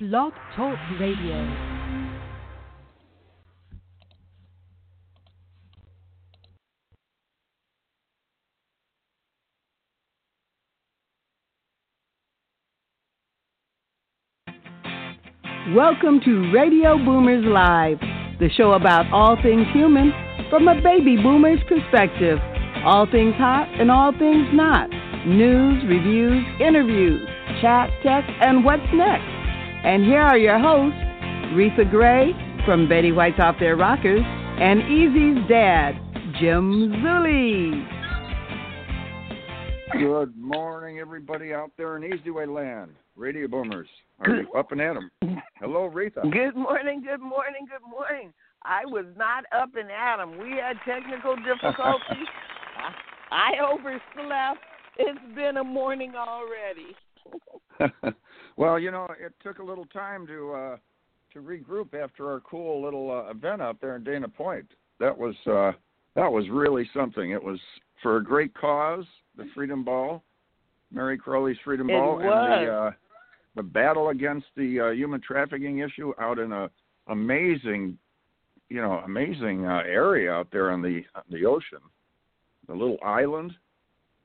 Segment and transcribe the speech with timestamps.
[0.00, 1.36] Blog Talk Radio.
[15.72, 18.00] Welcome to Radio Boomers Live,
[18.40, 20.12] the show about all things human
[20.50, 22.38] from a baby boomer's perspective.
[22.84, 24.90] All things hot and all things not.
[25.26, 27.24] News, reviews, interviews,
[27.60, 29.31] chat, tech, and what's next.
[29.84, 30.96] And here are your hosts,
[31.54, 32.32] Reatha Grey
[32.64, 35.98] from Betty White's Off Their Rockers and Easy's dad,
[36.38, 37.88] Jim Zuley.
[39.98, 42.92] Good morning, everybody out there in Easy Way Land.
[43.16, 43.88] Radio Boomers
[44.20, 45.10] are you up and at 'em.
[45.58, 46.30] Hello, Reatha.
[46.30, 48.32] Good morning, good morning, good morning.
[48.62, 50.38] I was not up and at 'em.
[50.38, 52.28] We had technical difficulties.
[53.32, 54.60] I overslept.
[54.96, 56.94] It's been a morning already.
[58.56, 60.76] well, you know, it took a little time to uh
[61.32, 64.66] to regroup after our cool little uh, event out there in Dana Point.
[65.00, 65.72] That was uh
[66.14, 67.30] that was really something.
[67.30, 67.58] It was
[68.02, 69.04] for a great cause,
[69.36, 70.22] the Freedom Ball,
[70.90, 72.24] Mary Crowley's Freedom It Ball, was.
[72.24, 72.90] and the uh,
[73.54, 76.70] the battle against the uh, human trafficking issue out in a
[77.08, 77.98] amazing,
[78.68, 81.80] you know, amazing uh, area out there on the on the ocean,
[82.66, 83.52] the little island,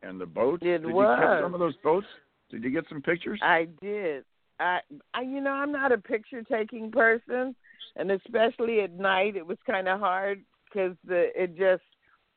[0.04, 0.64] and the boats.
[0.64, 2.08] It Did you catch some of those boats?
[2.50, 3.40] Did you get some pictures?
[3.44, 4.24] I did.
[4.60, 4.80] I,
[5.14, 7.56] I, you know, I'm not a picture taking person,
[7.96, 11.84] and especially at night, it was kind of hard because the it just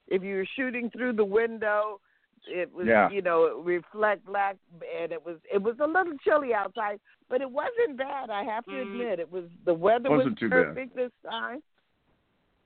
[0.09, 2.01] if you were shooting through the window,
[2.47, 3.09] it was Yeah.
[3.11, 4.57] you know it reflect black,
[5.01, 8.29] and it was it was a little chilly outside, but it wasn't bad.
[8.31, 8.83] I have to mm.
[8.83, 10.75] admit, it was the weather Wasn't was too bad.
[10.75, 11.63] perfect this time.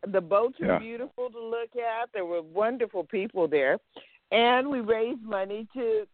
[0.07, 0.79] The boats were Yeah.
[0.79, 2.13] beautiful to look at.
[2.13, 3.79] There were wonderful people there,
[4.33, 6.07] and we raised money to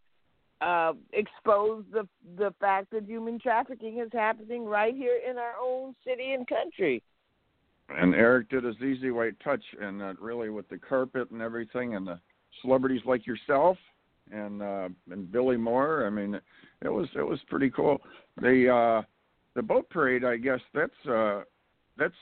[0.61, 5.95] uh, expose the the fact that human trafficking is happening right here in our own
[6.07, 7.03] city and country.
[7.89, 11.95] and Eric did his easy way touch, and uh, really with the carpet and everything,
[11.95, 12.21] and the
[12.63, 13.77] celebrities like yourself
[14.33, 16.07] and uh, and Billy Moore.
[16.07, 16.39] I mean,
[16.83, 17.99] it was it was pretty cool.
[18.41, 19.03] The uh,
[19.55, 21.43] the boat parade, I guess that's uh,
[21.97, 22.15] that's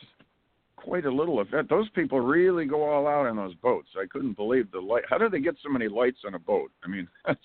[0.76, 1.68] quite a little event.
[1.68, 3.88] Those people really go all out in those boats.
[4.00, 5.04] I couldn't believe the light.
[5.08, 6.70] How do they get so many lights on a boat?
[6.84, 7.40] I mean, that's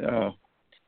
[0.00, 0.30] yeah.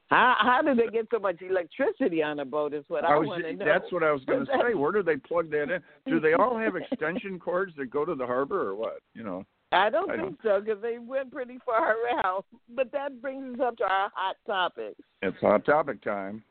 [0.08, 2.72] How how do they get so much electricity on a boat?
[2.74, 3.64] Is what I, I was, want to know.
[3.64, 4.74] that's what I was going to say.
[4.74, 5.80] Where do they plug that in?
[6.06, 8.98] Do they all have extension cords that go to the harbor, or what?
[9.14, 9.44] You know.
[9.72, 12.44] I don't I think so because they went pretty far around.
[12.74, 14.94] But that brings us up to our hot topic.
[15.22, 16.44] It's hot topic time.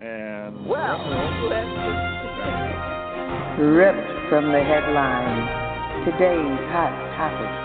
[0.00, 0.98] And Well,
[1.48, 1.64] let's
[3.56, 6.04] Ripped from the headlines.
[6.04, 7.63] Today's hot topic.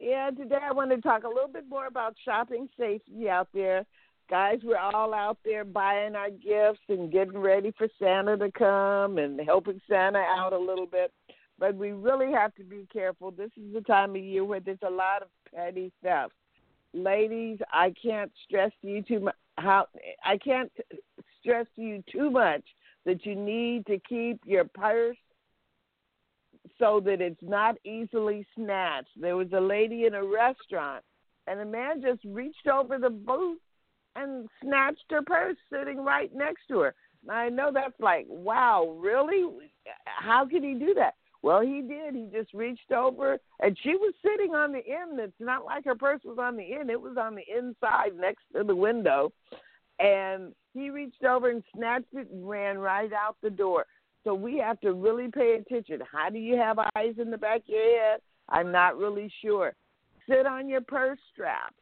[0.00, 3.84] Yeah, today I want to talk a little bit more about shopping safety out there.
[4.30, 9.18] Guys, we're all out there buying our gifts and getting ready for Santa to come
[9.18, 11.12] and helping Santa out a little bit.
[11.58, 13.30] But we really have to be careful.
[13.30, 16.32] This is the time of year where there's a lot of petty theft.
[16.94, 19.86] Ladies, I can't stress to you too much how
[20.24, 20.72] I can't
[21.38, 22.64] stress to you too much
[23.04, 25.18] that you need to keep your purse
[26.80, 29.10] so that it's not easily snatched.
[29.20, 31.04] There was a lady in a restaurant,
[31.46, 33.58] and a man just reached over the booth
[34.16, 36.94] and snatched her purse sitting right next to her.
[37.24, 39.44] Now, I know that's like, wow, really?
[40.06, 41.14] How could he do that?
[41.42, 42.14] Well, he did.
[42.14, 45.20] He just reached over, and she was sitting on the end.
[45.20, 48.42] It's not like her purse was on the end, it was on the inside next
[48.54, 49.32] to the window.
[49.98, 53.84] And he reached over and snatched it and ran right out the door.
[54.24, 56.00] So we have to really pay attention.
[56.10, 58.20] How do you have eyes in the back of your head?
[58.48, 59.74] I'm not really sure.
[60.28, 61.74] Sit on your purse strap.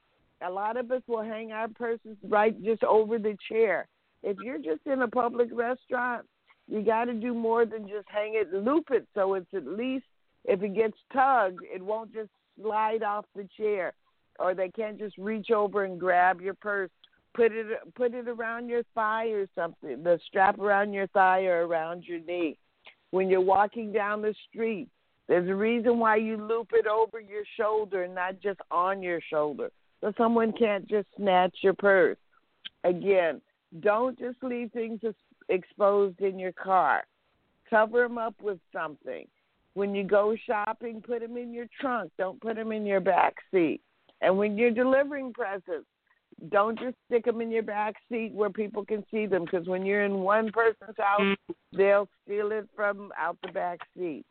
[0.46, 3.88] A lot of us will hang our purses right just over the chair.
[4.22, 6.26] If you're just in a public restaurant,
[6.68, 10.04] you got to do more than just hang it, loop it so it's at least
[10.44, 13.92] if it gets tugged, it won't just slide off the chair,
[14.38, 16.90] or they can't just reach over and grab your purse.
[17.38, 20.02] Put it put it around your thigh or something.
[20.02, 22.58] The strap around your thigh or around your knee.
[23.12, 24.88] When you're walking down the street,
[25.28, 29.20] there's a reason why you loop it over your shoulder and not just on your
[29.30, 29.70] shoulder.
[30.00, 32.16] So someone can't just snatch your purse.
[32.82, 33.40] Again,
[33.78, 34.98] don't just leave things
[35.48, 37.04] exposed in your car.
[37.70, 39.28] Cover them up with something.
[39.74, 42.10] When you go shopping, put them in your trunk.
[42.18, 43.80] Don't put them in your back seat.
[44.22, 45.86] And when you're delivering presents,
[46.50, 49.84] don't just stick them in your back seat where people can see them because when
[49.84, 51.36] you're in one person's house, mm.
[51.72, 54.24] they'll steal it from out the back seat.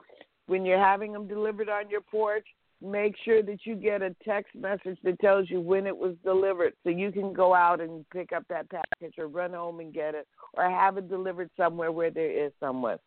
[0.48, 2.46] When you're having them delivered on your porch,
[2.82, 6.74] make sure that you get a text message that tells you when it was delivered
[6.84, 10.16] so you can go out and pick up that package or run home and get
[10.16, 12.98] it or have it delivered somewhere where there is someone.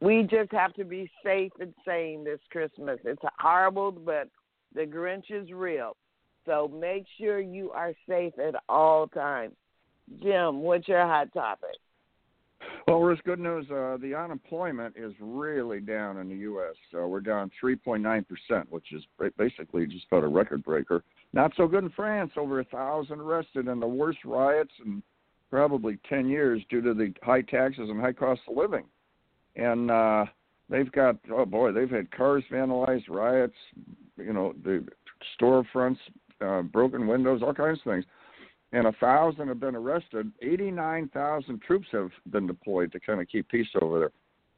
[0.00, 2.98] We just have to be safe and sane this Christmas.
[3.04, 4.28] It's horrible, but
[4.74, 5.96] the Grinch is real.
[6.46, 9.54] So make sure you are safe at all times.
[10.22, 11.76] Jim, what's your hot topic?
[12.86, 13.66] Well, there's good news.
[13.68, 16.74] Uh, the unemployment is really down in the U.S.
[16.92, 19.02] So we're down 3.9 percent, which is
[19.36, 21.02] basically just about a record breaker.
[21.32, 22.30] Not so good in France.
[22.36, 25.02] Over a thousand arrested in the worst riots in
[25.50, 28.84] probably 10 years due to the high taxes and high cost of living.
[29.56, 30.26] And uh,
[30.68, 33.54] they've got oh boy, they've had cars vandalized, riots,
[34.16, 34.86] you know, the
[35.40, 35.98] storefronts,
[36.40, 38.04] uh, broken windows, all kinds of things
[38.72, 40.30] and a thousand have been arrested.
[40.42, 44.12] Eighty-nine thousand troops have been deployed to kind of keep peace over there.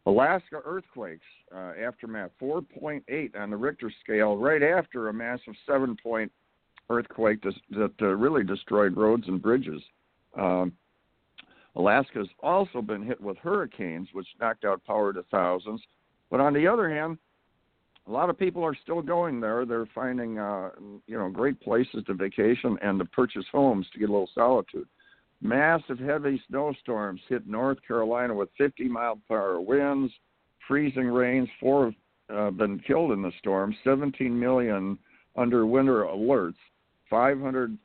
[0.06, 6.32] Alaska earthquakes uh, aftermath 4.8 on the Richter scale, right after a massive seven-point
[6.88, 9.82] earthquake that, that uh, really destroyed roads and bridges.
[10.38, 10.72] Um,
[11.76, 15.82] Alaska's also been hit with hurricanes, which knocked out power to thousands.
[16.30, 17.18] But on the other hand,
[18.08, 19.66] a lot of people are still going there.
[19.66, 20.70] They're finding, uh,
[21.06, 24.88] you know, great places to vacation and to purchase homes to get a little solitude.
[25.42, 30.12] Massive heavy snowstorms hit North Carolina with 50 mile per hour winds,
[30.66, 31.48] freezing rains.
[31.60, 31.92] Four
[32.30, 33.76] have uh, been killed in the storm.
[33.84, 34.98] 17 million
[35.36, 36.54] under winter alerts.
[37.10, 37.76] 500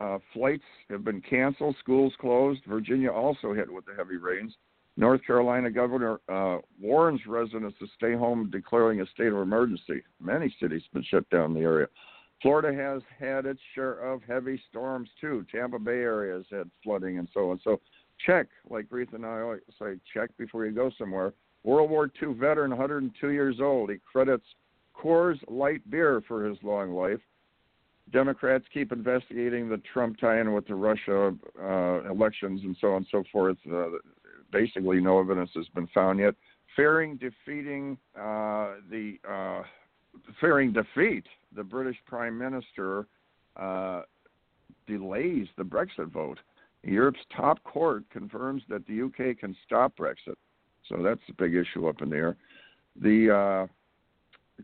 [0.00, 1.76] uh, flights have been canceled.
[1.80, 2.60] Schools closed.
[2.68, 4.54] Virginia also hit with the heavy rains.
[4.98, 10.02] North Carolina Governor uh, warns residents to stay home, declaring a state of emergency.
[10.20, 11.86] Many cities have been shut down in the area.
[12.42, 15.46] Florida has had its share of heavy storms too.
[15.52, 17.60] Tampa Bay area has had flooding and so on.
[17.62, 17.80] So
[18.26, 21.32] check, like Ruth and I always say, check before you go somewhere.
[21.62, 23.90] World War II veteran, 102 years old.
[23.90, 24.46] He credits
[25.00, 27.20] Coors Light beer for his long life.
[28.12, 33.06] Democrats keep investigating the Trump tie-in with the Russia uh, elections and so on and
[33.12, 33.58] so forth.
[33.70, 33.90] Uh,
[34.50, 36.34] basically no evidence has been found yet.
[36.76, 39.62] Fearing defeating uh, the uh,
[40.40, 41.24] fearing defeat,
[41.54, 43.06] the British Prime Minister
[43.56, 44.02] uh,
[44.86, 46.38] delays the Brexit vote.
[46.84, 50.36] Europe's top court confirms that the UK can stop Brexit,
[50.88, 52.36] so that's a big issue up in the air.
[53.00, 53.66] The uh,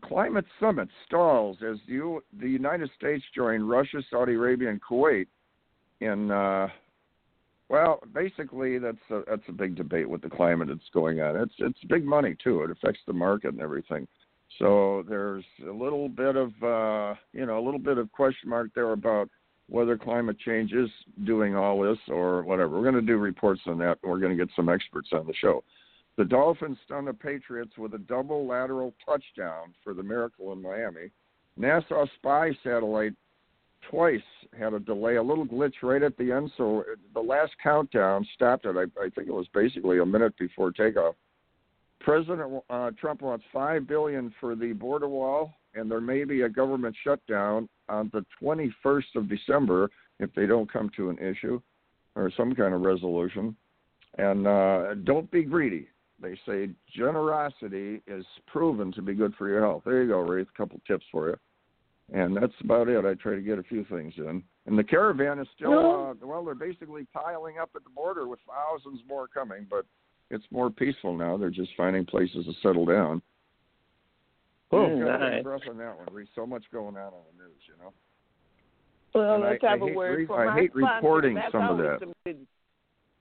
[0.07, 5.27] climate summit stalls as the, the United States join Russia, Saudi Arabia, and Kuwait
[6.01, 6.67] in uh,
[7.69, 11.35] well, basically, that's a, that's a big debate with the climate that's going on.
[11.35, 12.61] It's it's big money too.
[12.61, 14.07] It affects the market and everything.
[14.59, 18.69] So there's a little bit of uh, you know a little bit of question mark
[18.75, 19.29] there about
[19.67, 20.89] whether climate change is
[21.25, 22.77] doing all this or whatever.
[22.77, 23.97] We're going to do reports on that.
[24.03, 25.63] We're going to get some experts on the show.
[26.17, 31.09] The Dolphins stun the Patriots with a double lateral touchdown for the miracle in Miami.
[31.59, 33.13] NASA spy satellite
[33.89, 34.21] twice
[34.57, 36.51] had a delay, a little glitch right at the end.
[36.57, 36.83] So
[37.13, 41.15] the last countdown stopped at I, I think it was basically a minute before takeoff.
[41.99, 46.49] President uh, Trump wants five billion for the border wall, and there may be a
[46.49, 49.89] government shutdown on the 21st of December
[50.19, 51.59] if they don't come to an issue
[52.15, 53.55] or some kind of resolution.
[54.17, 55.87] And uh, don't be greedy.
[56.21, 59.83] They say generosity is proven to be good for your health.
[59.85, 60.43] There you go, Ray.
[60.43, 61.35] A couple tips for you
[62.13, 63.05] and that's about it.
[63.05, 64.43] I try to get a few things in.
[64.67, 65.71] And the caravan is still
[66.11, 69.85] uh, well, they're basically piling up at the border with thousands more coming, but
[70.29, 71.37] it's more peaceful now.
[71.37, 73.21] They're just finding places to settle down.
[74.71, 75.43] Oh, mm, nice.
[75.43, 76.07] breath on that one.
[76.13, 77.93] There's so much going on on the news, you know.
[79.13, 80.95] Well, and let's I, have I a word re- for I my hate sponsor.
[80.95, 82.13] reporting that's some of that.
[82.25, 82.45] Good.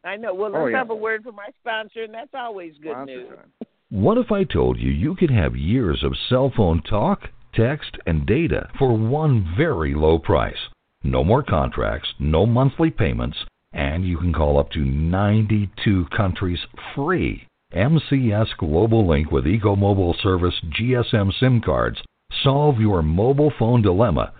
[0.02, 0.35] I know.
[0.35, 0.78] Well, let's oh, yeah.
[0.78, 3.28] have a word for my sponsor, and that's always good Sponsor news.
[3.28, 3.68] Time.
[3.90, 7.20] What if I told you you could have years of cell phone talk?
[7.54, 10.68] Text, and data for one very low price.
[11.02, 13.37] No more contracts, no monthly payments,
[13.73, 16.61] and you can call up to 92 countries
[16.94, 17.46] free.
[17.75, 22.00] MCS Global Link with EcoMobile Service GSM SIM cards
[22.42, 24.32] solve your mobile phone dilemma.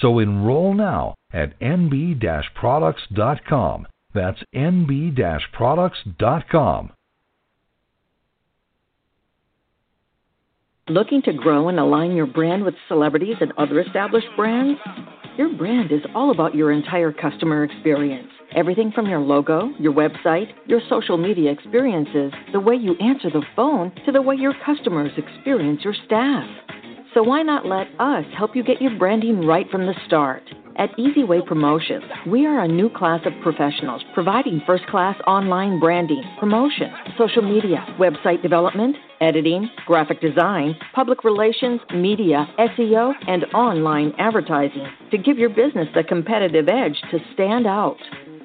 [0.00, 3.86] So enroll now at nb-products.com.
[4.12, 6.92] That's nb-products.com.
[10.90, 14.80] Looking to grow and align your brand with celebrities and other established brands?
[15.38, 18.26] Your brand is all about your entire customer experience.
[18.56, 23.44] Everything from your logo, your website, your social media experiences, the way you answer the
[23.54, 26.44] phone, to the way your customers experience your staff.
[27.14, 30.42] So why not let us help you get your branding right from the start?
[30.80, 36.22] At Easyway Promotions, we are a new class of professionals providing first class online branding,
[36.38, 44.88] promotion, social media, website development, editing, graphic design, public relations, media, SEO, and online advertising
[45.10, 47.98] to give your business the competitive edge to stand out.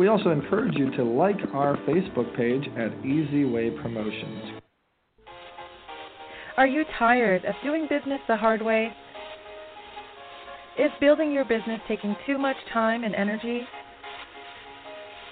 [0.00, 4.58] We also encourage you to like our Facebook page at Easyway Promotions.
[6.56, 8.94] Are you tired of doing business the hard way?
[10.78, 13.60] Is building your business taking too much time and energy?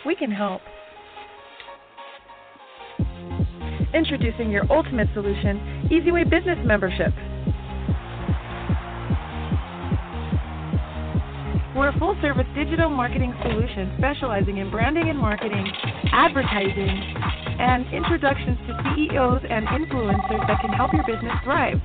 [0.04, 0.60] We can help.
[3.94, 7.14] Introducing your ultimate solution, EasyWay Business Membership.
[11.98, 15.66] Full service digital marketing solution specializing in branding and marketing,
[16.12, 16.94] advertising,
[17.58, 21.80] and introductions to CEOs and influencers that can help your business thrive.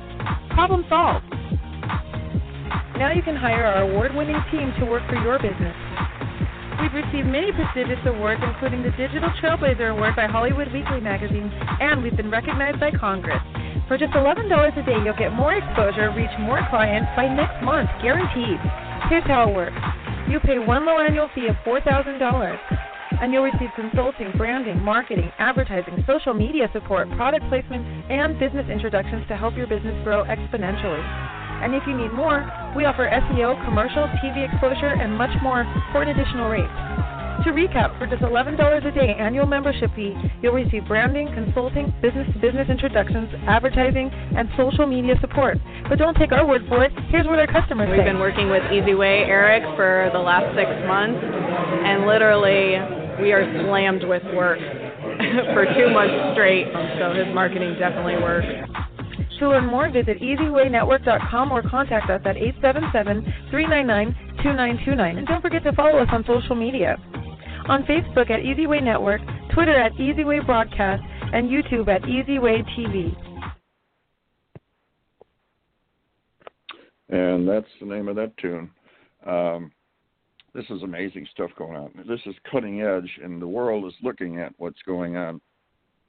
[0.51, 1.25] Problem solved.
[3.01, 5.75] Now you can hire our award winning team to work for your business.
[6.82, 11.50] We've received many prestigious awards, including the Digital Trailblazer Award by Hollywood Weekly magazine,
[11.82, 13.41] and we've been recognized by Congress.
[13.88, 17.89] For just $11 a day, you'll get more exposure, reach more clients by next month,
[18.01, 18.60] guaranteed.
[19.10, 22.20] Here's how it works you pay one low annual fee of $4,000,
[23.22, 29.27] and you'll receive consulting, branding, marketing, advertising, social media support, product placement, and business introductions
[29.27, 31.03] to help your business grow exponentially.
[31.63, 32.44] And if you need more,
[32.75, 37.12] we offer SEO, commercial, TV exposure, and much more for an additional rate.
[37.42, 42.28] To recap, for just $11 a day annual membership fee, you'll receive branding, consulting, business
[42.32, 45.58] to business introductions, advertising, and social media support.
[45.90, 46.94] But don't take our word for it.
[47.10, 48.06] Here's what our customers We've say.
[48.06, 52.80] been working with EasyWay Eric for the last six months, and literally
[53.20, 54.60] we are slammed with work
[55.58, 56.72] for two months straight.
[57.02, 58.48] So his marketing definitely works.
[59.40, 62.38] To learn more, visit easywaynetwork.com or contact us at
[64.43, 65.17] 877-399-2929.
[65.17, 66.97] And don't forget to follow us on social media.
[67.67, 69.21] On Facebook at EasyWay Network,
[69.53, 71.01] Twitter at EasyWay Broadcast,
[71.33, 73.15] and YouTube at EasyWay TV.
[77.13, 78.69] and that's the name of that tune.
[79.25, 79.71] Um,
[80.55, 81.91] this is amazing stuff going on.
[82.07, 85.39] This is cutting edge, and the world is looking at what's going on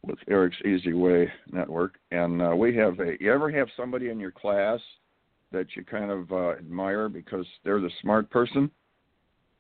[0.03, 1.97] with Eric's Easy Way Network.
[2.11, 3.17] And uh, we have a.
[3.21, 4.81] You ever have somebody in your class
[5.55, 8.71] that you kind of uh, admire because they're the smart person?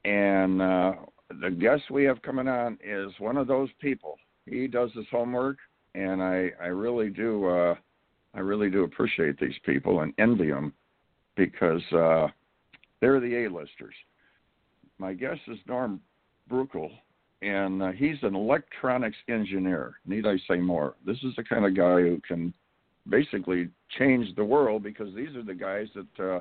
[0.04, 0.92] And uh,
[1.40, 4.18] the guest we have coming on is one of those people.
[4.46, 5.56] He does his homework,
[5.94, 7.74] and I I really do uh,
[8.34, 10.74] I really do appreciate these people and envy them
[11.36, 12.28] because uh,
[13.00, 13.94] they're the A-listers.
[14.98, 16.00] My guest is Norm
[16.50, 16.90] Bruckel,
[17.42, 19.94] and uh, he's an electronics engineer.
[20.06, 20.94] Need I say more?
[21.06, 22.52] This is the kind of guy who can
[23.08, 23.68] basically
[23.98, 26.40] change the world because these are the guys that uh,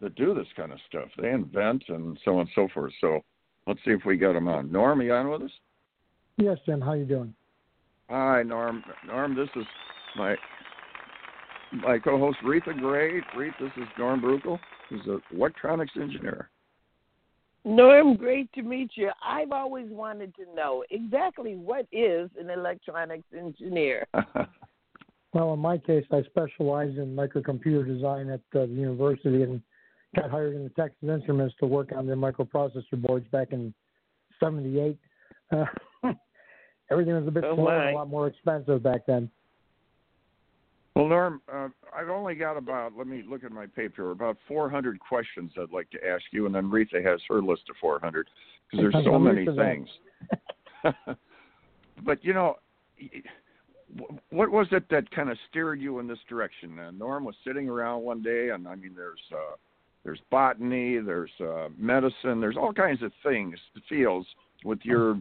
[0.00, 1.08] that do this kind of stuff.
[1.20, 2.92] They invent and so on and so forth.
[3.00, 3.20] So
[3.66, 4.70] let's see if we got him on.
[4.70, 5.50] Norm, are you on with us?
[6.36, 6.80] Yes, Jim.
[6.80, 7.34] How you doing?
[8.10, 8.82] Hi, Norm.
[9.06, 9.64] Norm, this is
[10.16, 10.36] my
[11.72, 13.20] my co-host Reatha Grey.
[13.36, 14.58] Reatha, this is Norm Brukel.
[14.90, 16.50] He's an electronics engineer.
[17.64, 19.10] Norm, great to meet you.
[19.24, 24.06] I've always wanted to know exactly what is an electronics engineer.
[25.32, 29.62] Well, in my case, I specialized in microcomputer design at uh, the university and
[30.14, 33.72] got hired in the Texas Instruments to work on their microprocessor boards back in
[34.40, 34.98] '78.
[35.50, 35.64] Uh,
[36.90, 39.30] everything was a bit Oh, slower and a lot more expensive back then.
[40.94, 45.00] Well, Norm, uh, I've only got about, let me look at my paper, about 400
[45.00, 48.28] questions I'd like to ask you, and then Rita has her list of 400
[48.70, 49.84] because there's so many used to
[50.84, 50.94] that.
[50.94, 51.16] things.
[52.04, 52.56] but, you know,
[54.30, 56.78] what was it that kind of steered you in this direction?
[56.78, 59.56] Uh, Norm was sitting around one day, and I mean, there's uh,
[60.04, 63.58] there's botany, there's uh, medicine, there's all kinds of things,
[63.88, 64.26] fields
[64.64, 65.18] with your,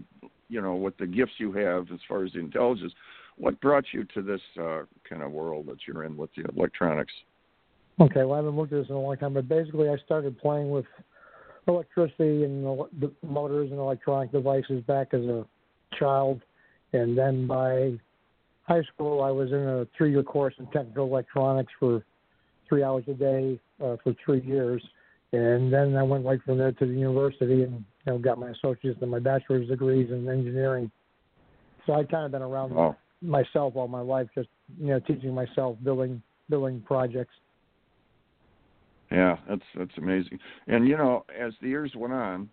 [0.49, 2.93] you know, with the gifts you have as far as the intelligence.
[3.37, 7.13] What brought you to this uh, kind of world that you're in with the electronics?
[7.99, 10.39] Okay, well, I haven't looked at this in a long time, but basically, I started
[10.39, 10.85] playing with
[11.67, 12.63] electricity and
[12.99, 15.45] the motors and electronic devices back as a
[15.99, 16.41] child,
[16.93, 17.99] and then by
[18.71, 22.03] high school, I was in a three-year course in technical electronics for
[22.69, 24.81] three hours a day uh, for three years,
[25.33, 28.49] and then I went right from there to the university and you know, got my
[28.49, 30.89] associates and my bachelor's degrees in engineering.
[31.85, 34.49] So I've kind of been around Oh, myself all my life, just
[34.79, 37.33] you know, teaching myself building building projects.
[39.11, 40.39] yeah, that's that's amazing.
[40.67, 42.49] And you know, as the years went on,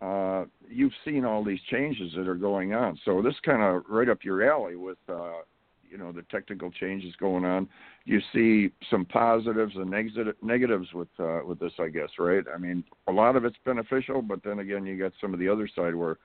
[0.00, 2.98] uh, you've seen all these changes that are going on.
[3.04, 5.42] So this kind of right up your alley with uh,
[5.90, 7.68] you know the technical changes going on.
[8.04, 12.44] You see some positives and negative negatives with uh, with this, I guess, right?
[12.52, 15.48] I mean, a lot of it's beneficial, but then again, you got some of the
[15.48, 16.16] other side where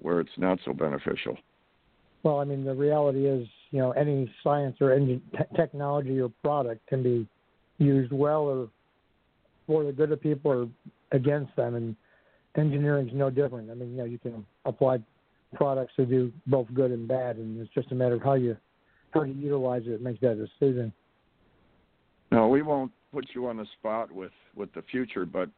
[0.00, 1.36] where it's not so beneficial.
[2.22, 6.30] Well, I mean, the reality is, you know, any science or engine te- technology or
[6.42, 7.26] product can be
[7.78, 8.68] used well or
[9.66, 10.68] for the good of people or
[11.12, 11.96] against them, and
[12.56, 13.70] engineering is no different.
[13.70, 14.98] I mean, you know, you can apply
[15.54, 18.56] products to do both good and bad, and it's just a matter of how you
[19.12, 20.00] how you utilize it.
[20.00, 20.92] Makes that decision.
[22.30, 25.48] No, we won't put you on the spot with with the future, but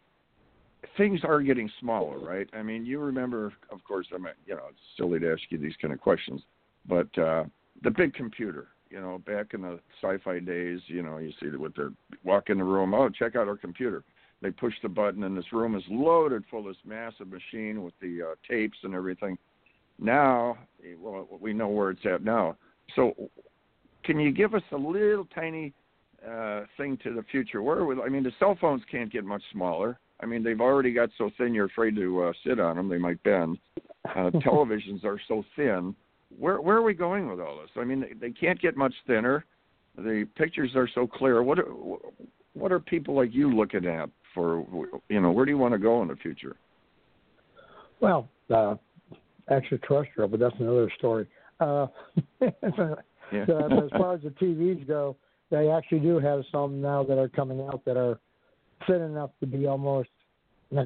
[0.96, 2.48] things are getting smaller, right?
[2.52, 5.58] I mean, you remember, of course, I mean, you know, it's silly to ask you
[5.58, 6.42] these kind of questions,
[6.86, 7.44] but uh
[7.82, 11.58] the big computer, you know, back in the sci-fi days, you know, you see that
[11.58, 11.90] with their
[12.24, 14.04] walk in the room, oh, check out our computer.
[14.42, 17.94] They push the button, and this room is loaded full of this massive machine with
[18.02, 19.38] the uh, tapes and everything.
[20.00, 20.58] Now,
[20.98, 22.56] well, we know where it's at now.
[22.96, 23.14] So,
[24.02, 25.72] can you give us a little tiny
[26.28, 27.62] uh, thing to the future?
[27.62, 30.00] Where would I mean, the cell phones can't get much smaller.
[30.20, 32.98] I mean, they've already got so thin you're afraid to uh, sit on them; they
[32.98, 33.58] might bend.
[34.08, 35.94] Uh, televisions are so thin.
[36.36, 37.70] Where where are we going with all this?
[37.76, 39.44] I mean, they, they can't get much thinner.
[39.96, 41.44] The pictures are so clear.
[41.44, 41.66] What are,
[42.54, 44.64] what are people like you looking at for?
[45.08, 46.56] You know, where do you want to go in the future?
[48.00, 48.76] Well, uh,
[49.50, 51.26] extraterrestrial, but that's another story.
[51.60, 51.86] Uh,
[53.32, 53.46] Yeah.
[53.46, 55.16] so, as far as the TVs go,
[55.50, 58.20] they actually do have some now that are coming out that are
[58.86, 60.10] thin enough to be almost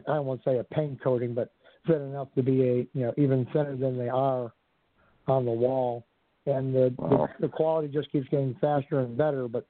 [0.09, 1.53] I won't say a paint coating, but
[1.87, 4.53] thin enough to be a you know even thinner than they are
[5.27, 6.07] on the wall,
[6.47, 7.29] and the Wow.
[7.41, 9.49] the, the quality just keeps getting faster and better.
[9.49, 9.67] But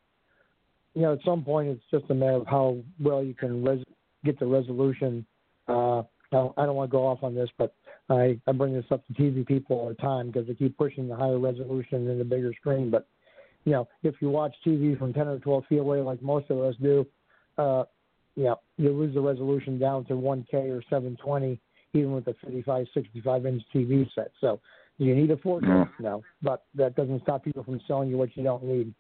[0.97, 3.85] you know at some point it's just a matter of how well you can res-
[4.25, 5.25] get the resolution.
[5.69, 7.75] Uh, I don't, I don't want to go off on this, but
[8.09, 11.07] I, I bring this up to TV people all the time because they keep pushing
[11.07, 12.91] the higher resolution and the bigger screen.
[12.91, 13.07] But
[13.65, 16.59] you know, if you watch TV from 10 or 12 feet away, like most of
[16.61, 17.07] us do,
[17.59, 17.85] uh,
[18.35, 21.61] you know, you lose the resolution down to 1K or 720,
[21.93, 24.31] even with a 55, 65 inch TV set.
[24.41, 24.61] So,
[24.99, 25.63] you need a 4K?
[25.63, 25.85] Yeah.
[25.99, 28.95] No, but that doesn't stop people from selling you what you don't need.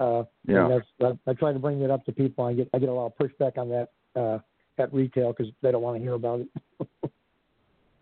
[0.00, 0.68] Uh, Yeah.
[0.68, 2.44] that's, I, I try to bring that up to people.
[2.44, 4.38] I get I get a lot of pushback on that uh,
[4.80, 6.48] at retail because they don't want to hear about it.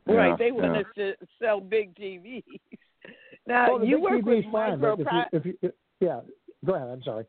[0.09, 0.81] Right, they want yeah.
[0.83, 2.45] us to sell big TVs.
[3.49, 4.97] Now Well, you work TV with fine, micro.
[4.97, 6.21] but if you, if you, yeah,
[6.65, 6.89] go ahead.
[6.89, 7.25] I'm sorry.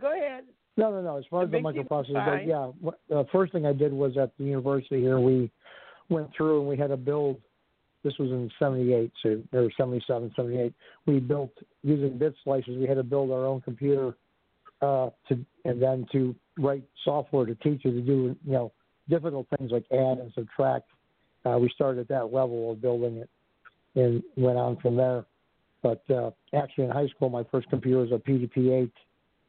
[0.00, 0.44] Go ahead.
[0.76, 1.16] No, no, no.
[1.18, 2.48] As far The as the big TV is microprocessor fine.
[2.48, 2.66] yeah.
[2.80, 5.18] What, the first thing I did was at the university here.
[5.20, 5.50] We
[6.08, 7.40] went through and we had to build.
[8.02, 10.72] This was in '78, so or '77, '78.
[11.06, 12.78] We built using bit slices.
[12.78, 14.14] We had to build our own computer
[14.80, 18.72] uh, to, and then to write software to teach you to do, you know,
[19.08, 20.88] difficult things like add and subtract.
[21.44, 23.30] Uh, we started at that level of building it,
[23.94, 25.24] and went on from there.
[25.82, 28.90] But uh, actually, in high school, my first computer was a PDP-8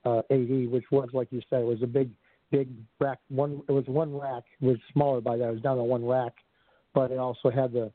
[0.06, 2.10] uh, AD, which was like you said, it was a big,
[2.52, 3.20] big rack.
[3.30, 4.44] One, it was one rack.
[4.62, 5.48] It was smaller by that.
[5.48, 6.34] It was down to one rack,
[6.94, 7.92] but it also had the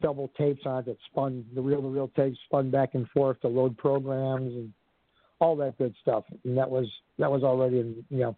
[0.00, 3.76] double tapes on it that spun the reel-to-reel tapes spun back and forth to load
[3.76, 4.72] programs and
[5.40, 6.24] all that good stuff.
[6.44, 6.86] And that was
[7.18, 8.36] that was already in you know,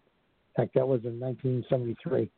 [0.55, 2.29] heck, that was in 1973.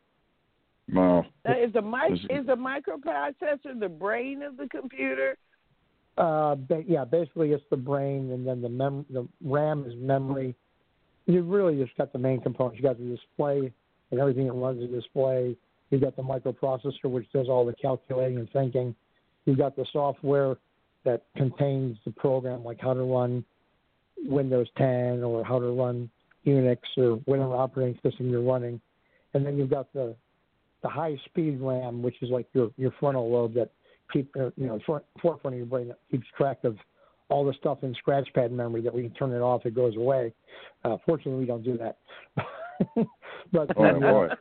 [0.92, 1.26] Wow.
[1.44, 5.36] Now, is the mic Is- is the microprocessor the brain of the computer?
[6.16, 10.54] Uh, ba- yeah, basically it's the brain, and then the mem the RAM is memory.
[11.26, 12.78] You really just got the main components.
[12.78, 13.72] You got the display
[14.10, 15.56] and everything that runs the display.
[15.90, 18.94] You got the microprocessor, which does all the calculating and thinking.
[19.46, 20.56] You got the software
[21.04, 23.44] that contains the program, like how to run
[24.24, 26.10] Windows 10 or how to run
[26.46, 28.80] Unix or whatever operating system you're running.
[29.34, 30.14] And then you've got the
[30.82, 33.70] the high speed RAM, which is like your your frontal lobe that
[34.12, 36.76] keep uh, you know front, forefront of your brain that keeps track of
[37.28, 40.32] all the stuff in scratchpad memory that we can turn it off, it goes away.
[40.84, 41.98] Uh, fortunately, we don't do that.
[43.52, 43.68] but
[44.30, 44.36] Oh.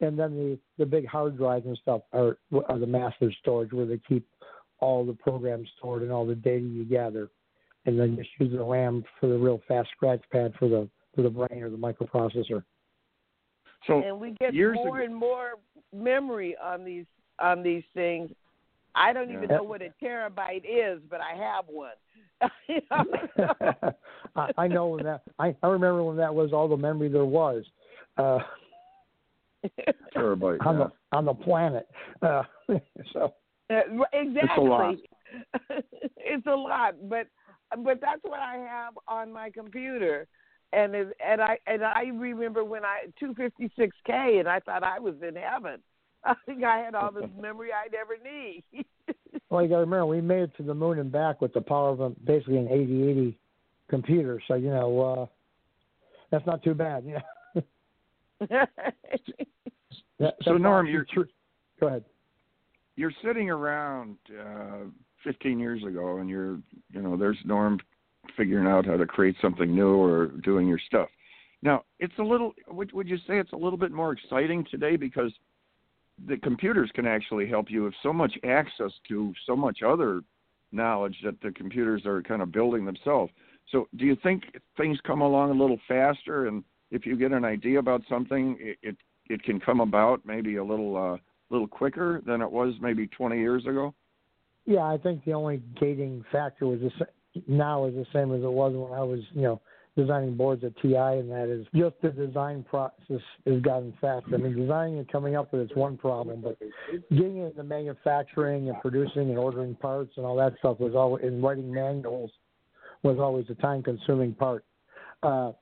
[0.00, 3.86] And then the the big hard drives and stuff are are the master storage where
[3.86, 4.26] they keep
[4.80, 7.30] all the programs stored and all the data you gather,
[7.86, 11.22] and then just use the RAM for the real fast scratch pad for the for
[11.22, 12.62] the brain or the microprocessor.
[13.86, 15.54] So and we get years more ago- and more
[15.94, 17.06] memory on these
[17.38, 18.30] on these things.
[18.94, 19.56] I don't even Yeah.
[19.56, 21.92] know what a terabyte is, but I have one.
[22.68, 23.92] You know?
[24.36, 27.24] I, I know when that I, I remember when that was all the memory there
[27.24, 27.64] was.
[28.16, 28.38] Uh,
[30.16, 30.84] terabyte on yeah.
[30.84, 31.88] the on the planet.
[32.22, 32.42] Uh,
[33.12, 33.34] so
[33.70, 33.80] Uh,
[34.12, 34.42] exactly.
[34.42, 34.94] It's a lot.
[36.16, 37.26] it's a lot, but
[37.78, 40.26] but that's what I have on my computer,
[40.72, 45.14] and it, and I and I remember when I 256k, and I thought I was
[45.26, 45.80] in heaven.
[46.24, 48.64] I think I had all the memory I'd ever need.
[49.50, 51.60] well, you got to remember we made it to the moon and back with the
[51.60, 53.38] power of a, basically an 8080
[53.88, 54.40] computer.
[54.46, 55.26] So you know uh,
[56.30, 57.04] that's not too bad.
[57.04, 58.66] You know.
[60.18, 61.06] That- So Norm, you're
[61.80, 62.04] Go ahead.
[62.96, 64.84] you're sitting around uh
[65.24, 66.60] 15 years ago and you're
[66.92, 67.80] you know there's norm
[68.36, 71.08] figuring out how to create something new or doing your stuff.
[71.62, 74.96] Now it's a little would would you say it's a little bit more exciting today
[74.96, 75.32] because
[76.26, 80.20] the computers can actually help you with so much access to so much other
[80.70, 83.32] knowledge that the computers are kind of building themselves.
[83.70, 84.44] So do you think
[84.76, 86.46] things come along a little faster?
[86.46, 88.96] And if you get an idea about something it it,
[89.28, 91.16] it can come about maybe a little uh
[91.50, 93.94] little quicker than it was maybe 20 years ago
[94.66, 97.06] Yeah, I think the only gating factor was the,
[97.46, 99.60] now is the same as it was when I was, you know,
[99.96, 104.34] designing boards at TI, and that is just the design process has gotten faster.
[104.34, 106.58] I mean, designing and coming up with it's one problem, but
[107.10, 111.42] getting into manufacturing and producing and ordering parts and all that stuff was always, and
[111.42, 112.30] writing manuals
[113.04, 114.64] was always a time-consuming part.
[115.22, 115.52] Uh,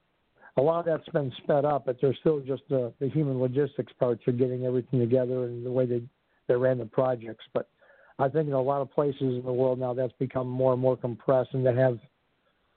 [0.56, 3.92] a lot of that's been sped up, but there's still just the, the human logistics
[3.98, 6.02] parts of getting everything together and the way they
[6.48, 7.44] they ran the projects.
[7.54, 7.68] But
[8.18, 10.82] I think in a lot of places in the world now that's become more and
[10.82, 11.98] more compressed and they have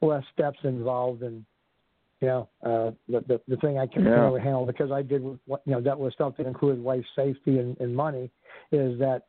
[0.02, 1.46] less steps involved and
[2.22, 4.22] you know uh the the, the thing I can Yeah.
[4.22, 7.60] really handle because I did what you know that was stuff that included life safety
[7.60, 8.32] and, and money
[8.72, 9.24] is that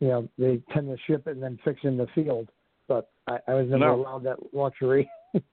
[0.00, 2.48] you know they tend to ship it and then fix it in the field
[2.88, 3.94] but I, I was never No.
[3.96, 5.10] allowed that luxury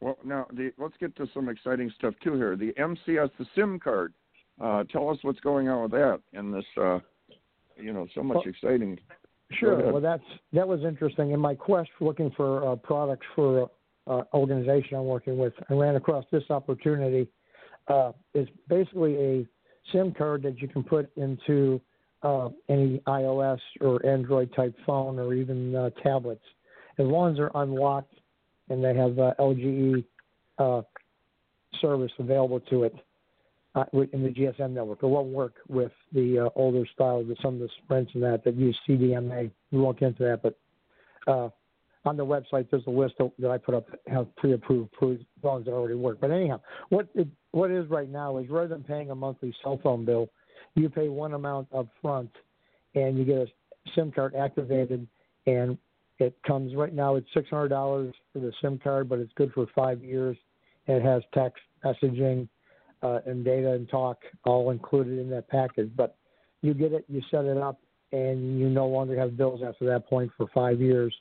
[0.00, 2.56] Well, now the, let's get to some exciting stuff too here.
[2.56, 4.14] The MCS, the SIM card.
[4.60, 6.64] Uh, tell us what's going on with that and this.
[6.80, 6.98] Uh,
[7.76, 8.98] you know, so much Well, exciting.
[9.52, 9.92] Sure.
[9.92, 11.32] Well, that's that was interesting.
[11.32, 13.70] In my quest for looking for uh, products for
[14.06, 17.28] uh, organization I'm working with, I ran across this opportunity.
[17.88, 19.46] Uh, it's basically a
[19.92, 21.80] SIM card that you can put into
[22.22, 26.44] uh, any iOS or Android type phone or even uh, tablets,
[26.98, 28.14] as long as they're unlocked
[28.70, 30.04] and they have uh, LGE
[30.58, 30.82] uh,
[31.80, 32.94] service available to it
[33.74, 35.02] uh, in the GSM network.
[35.02, 38.44] It won't work with the uh, older style, the, some of the Sprints and that
[38.44, 39.50] that use CDMA.
[39.70, 40.58] We won't get into that, but
[41.30, 41.50] uh,
[42.04, 45.72] on the website there's a list that I put up that have pre-approved phones that
[45.72, 46.18] already work.
[46.20, 49.78] But anyhow, what it, what is right now is rather than paying a monthly cell
[49.82, 50.28] phone bill,
[50.74, 52.30] you pay one amount up front,
[52.94, 53.46] and you get a
[53.94, 55.06] SIM card activated,
[55.46, 55.76] and
[56.20, 59.52] it comes right now it's six hundred dollars for the SIM card, but it's good
[59.52, 60.36] for five years.
[60.86, 62.48] And it has text messaging
[63.02, 65.90] uh, and data and talk all included in that package.
[65.96, 66.16] But
[66.62, 67.80] you get it, you set it up,
[68.12, 71.14] and you no longer have bills after that point for five years.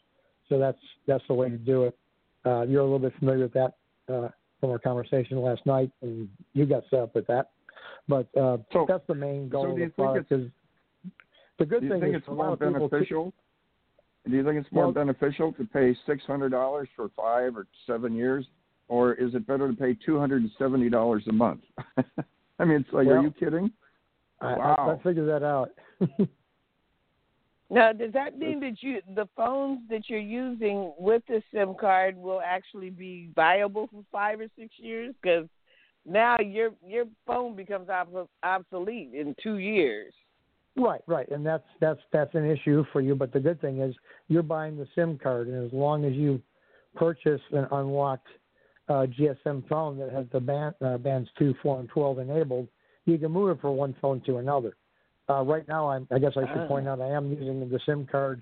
[0.49, 1.97] So that's that's the way to do it.
[2.45, 3.75] Uh, you're a little bit familiar with that
[4.13, 7.51] uh, from our conversation last night, and you got set up with that.
[8.07, 10.31] But uh, So- that's the main goal so of do the you think product.
[10.31, 10.51] Is
[11.57, 13.33] the good thing is it's a lot of people beneficial?
[14.29, 17.67] Do you think it's more Well- beneficial to pay six hundred dollars for five or
[17.85, 18.45] seven years,
[18.87, 21.61] or is it better to pay two hundred and seventy dollars a month?
[22.59, 23.71] I mean, it's like, are you kidding?
[24.41, 24.75] I, Wow.
[24.77, 25.71] I, I figured that out.
[27.71, 32.17] Now, does that mean that you the phones that you're using with the SIM card
[32.17, 35.13] will actually be viable for five or six years?
[35.21, 35.47] Because
[36.03, 37.89] now your your phone becomes
[38.41, 40.13] obsolete in two years.
[40.79, 43.13] Right, right, and that's that's that's an issue for you.
[43.13, 43.93] But the good thing is
[44.29, 46.41] you're buying the SIM card, and as long as you
[46.95, 48.27] purchase an unlocked
[48.87, 52.67] uh, GSM phone that has the band uh, bands two, four, and twelve enabled,
[53.05, 54.77] you can move it from one phone to another.
[55.29, 56.67] Uh, right now, I'm, I guess I should Ah.
[56.67, 58.41] point out I am using the SIM card,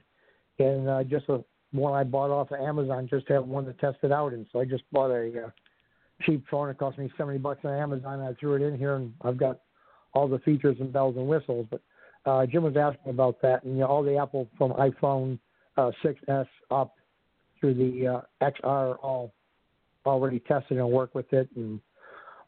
[0.59, 3.73] and uh, just a one I bought off of Amazon just to have one to
[3.73, 5.49] test it out And So I just bought a uh,
[6.21, 6.69] cheap phone.
[6.69, 8.21] It cost me seventy bucks on Amazon.
[8.21, 9.61] I threw it in here, and I've got
[10.13, 11.65] all the features and bells and whistles.
[11.71, 11.81] But
[12.27, 15.39] uh, Jim was asking about that, and you know, all the Apple from iPhone
[15.77, 16.95] uh, 6s up
[17.59, 19.33] through the uh, XR all
[20.05, 21.79] already tested and work with it, and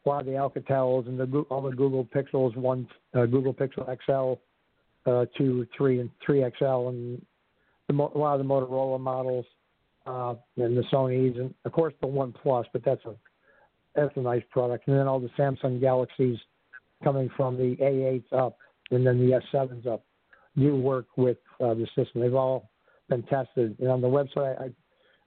[0.04, 3.86] a lot of the Alcatels and the all the Google Pixels, one uh, Google Pixel
[4.04, 4.40] XL,
[5.10, 7.24] uh, two, three, and three XL, and
[7.88, 9.46] the, a lot of the Motorola models,
[10.06, 12.66] uh, and the Sony's, and of course the One Plus.
[12.72, 13.14] But that's a
[13.94, 16.38] that's a nice product, and then all the Samsung Galaxies
[17.02, 18.58] coming from the A8s up,
[18.90, 20.04] and then the S7s up,
[20.56, 22.20] do work with uh, the system.
[22.20, 22.70] They've all
[23.08, 24.70] been tested, and on the website, I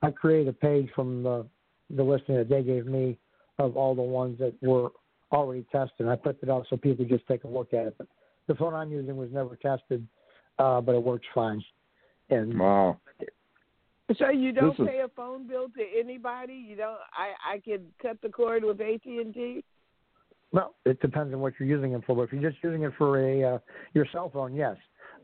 [0.05, 1.45] I created a page from the
[1.89, 3.17] the listing that they gave me
[3.59, 4.91] of all the ones that were
[5.31, 6.07] already tested.
[6.07, 7.95] I put it out so people could just take a look at it.
[7.97, 8.07] But
[8.47, 10.05] the phone I'm using was never tested,
[10.59, 11.63] uh, but it works fine.
[12.29, 12.99] And wow.
[14.17, 16.53] So you don't This is- pay a phone bill to anybody?
[16.53, 16.97] You don't.
[17.13, 19.63] I I could cut the cord with AT and T.
[20.53, 22.15] Well, it depends on what you're using it for.
[22.15, 23.59] But if you're just using it for a uh,
[23.93, 24.77] your cell phone, yes.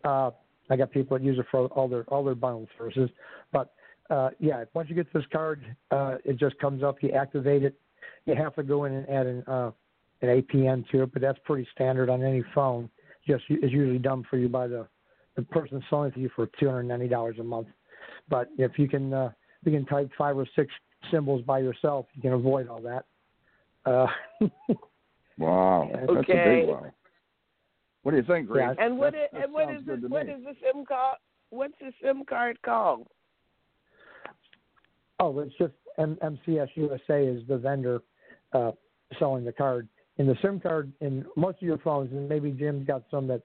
[0.04, 0.32] Uh,
[0.70, 3.10] I got people that use it for all their all their bundle services.
[3.54, 3.72] But
[4.10, 6.98] uh, yeah, once you get this card, uh, it just comes up.
[7.02, 7.80] You activate it.
[8.26, 9.72] You have to go in and add an uh,
[10.22, 12.90] an APN to it, but that's pretty standard on any phone.
[13.28, 14.88] Just is usually done for you by the
[15.36, 17.68] the person selling it to you for two hundred ninety dollars a month.
[18.30, 19.30] But if you can uh,
[19.64, 20.74] you can type five or six
[21.12, 23.06] symbols by yourself, you can avoid all that.
[23.86, 24.08] Uh,
[25.40, 25.90] Wow.
[25.94, 26.60] That's a Okay.
[26.62, 26.92] big wow.
[28.04, 28.78] What do you think, Reed?
[28.80, 30.34] And what That- is, that and what sounds is good this, to what me.
[30.34, 31.18] is the SIM card?
[31.50, 33.08] What's the SIM card called?
[35.20, 38.02] Oh, it's just M- MCS USA is the vendor
[38.54, 38.72] uh,
[39.18, 39.88] selling the card.
[40.18, 43.42] And the SIM card in most of your phones, and maybe Jim's got some that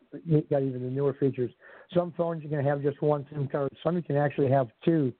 [0.50, 1.52] got even the newer features.
[1.92, 3.70] Some phones you can have just one SIM card.
[3.82, 5.12] Some you can actually have two,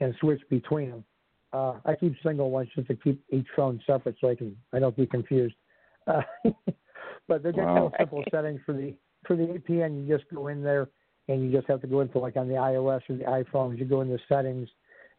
[0.00, 1.04] and switch between them.
[1.52, 4.80] Uh, I keep single ones just to keep each phone separate so I can I
[4.80, 5.54] don't get confused.
[6.08, 6.22] Uh,
[7.28, 7.98] but they're just kind of Wow.
[7.98, 8.94] simple settings for the
[9.26, 10.06] for the APN.
[10.06, 10.88] You just go in there
[11.28, 13.78] and you just have to go into like on the iOS or the iPhones.
[13.78, 14.68] You go into settings,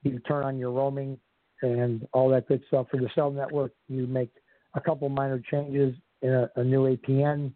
[0.04, 1.18] you turn on your roaming
[1.62, 2.88] and all that good stuff.
[2.90, 4.32] For the cell network, you make
[4.74, 7.52] a couple minor changes in a, a new APN,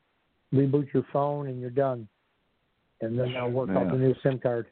[0.54, 2.08] reboot your phone, and you're done.
[3.02, 4.68] And then they'll work out the new SIM card.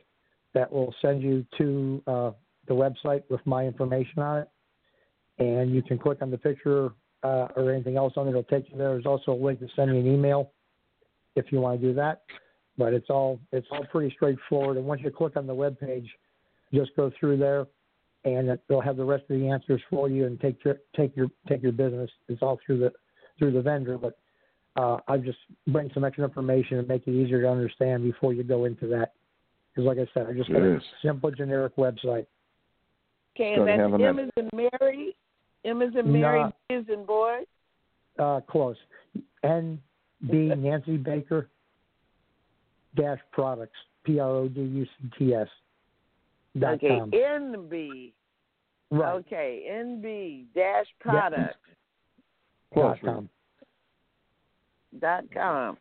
[0.53, 2.31] that will send you to uh,
[2.67, 4.49] the website with my information on it.
[5.39, 6.91] And you can click on the picture
[7.23, 8.31] uh, or anything else on it.
[8.31, 8.89] It'll take you there.
[8.89, 10.51] There's also a link to send me an email
[11.35, 12.23] if you want to do that.
[12.77, 14.77] But it's all it's all pretty straightforward.
[14.77, 16.09] And once you click on the web page,
[16.73, 17.67] just go through there,
[18.25, 21.15] and it, they'll have the rest of the answers for you and take your take
[21.15, 22.09] your take your business.
[22.27, 22.91] It's all through the
[23.37, 24.17] through the vendor, but
[24.75, 28.43] uh, I just bring some extra information and make it easier to understand before you
[28.43, 29.13] go into that.
[29.73, 32.25] Because, like I said, I just got a simple, generic website.
[33.35, 35.15] Okay, and have that's them M at- is in Mary,
[35.65, 36.51] M is in Mary, Nah.
[36.67, 37.39] B is in boy.
[38.17, 38.75] Uh, close.
[39.43, 39.79] N
[40.29, 41.47] B Nancy Baker
[42.95, 45.47] dash products P R O D U C T S
[46.57, 47.11] dot Okay, com.
[47.11, 48.13] NB.
[48.91, 49.13] Right.
[49.15, 51.55] Okay, NB dash product
[52.75, 53.29] dot com.
[54.99, 55.77] dot com.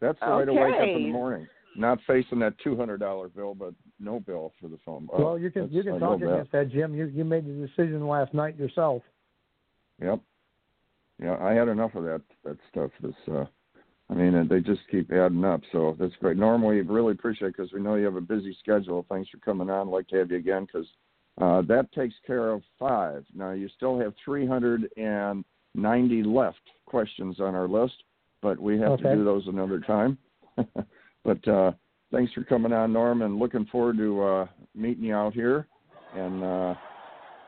[0.00, 1.46] That's the way to wake up in the morning.
[1.76, 5.08] Not facing that two hundred dollar bill, but no bill for the phone.
[5.12, 6.94] Oh, Well, you can you can talk against that, Jim.
[6.94, 9.02] You you made the decision last night yourself.
[10.02, 10.20] Yep.
[11.22, 12.90] Yeah, I had enough of that that stuff.
[13.00, 13.44] This, uh,
[14.10, 15.62] I mean, they just keep adding up.
[15.72, 16.36] So that's great.
[16.36, 19.06] Normally, we really appreciate because we know you have a busy schedule.
[19.08, 19.88] Thanks for coming on.
[19.88, 20.86] I'd like to have you again because
[21.40, 23.24] uh, that takes care of five.
[23.34, 27.94] Now you still have 390 left questions on our list,
[28.42, 30.18] but we have to do those another time.
[31.24, 31.72] but uh,
[32.12, 35.66] thanks for coming on, Norm, and looking forward to uh, meeting you out here.
[36.14, 36.74] And uh,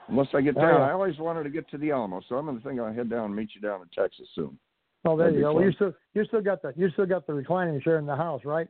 [0.09, 0.81] unless I get Oh, down.
[0.81, 3.11] I always wanted to get to the Alamo, so I'm going to think I'll head
[3.11, 4.59] down and meet you down in Texas soon.
[5.07, 5.55] Oh, there That'd you be go.
[5.55, 8.16] Well, you still you still got the you still got the reclining chair in the
[8.16, 8.69] house, right?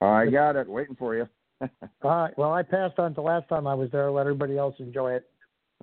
[0.00, 1.28] I got it, waiting for you.
[1.62, 1.68] All
[2.02, 2.36] right.
[2.36, 4.10] Well, I passed on to last time I was there.
[4.10, 5.30] Let everybody else enjoy it.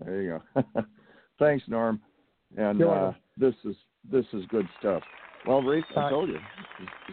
[0.04, 0.63] There you go.
[1.39, 2.02] Thanks, Norm.
[2.58, 3.76] And uh, this is
[4.12, 5.02] this is good stuff.
[5.48, 6.36] Well, Reese, I Uh, told you.
[6.36, 6.42] Is,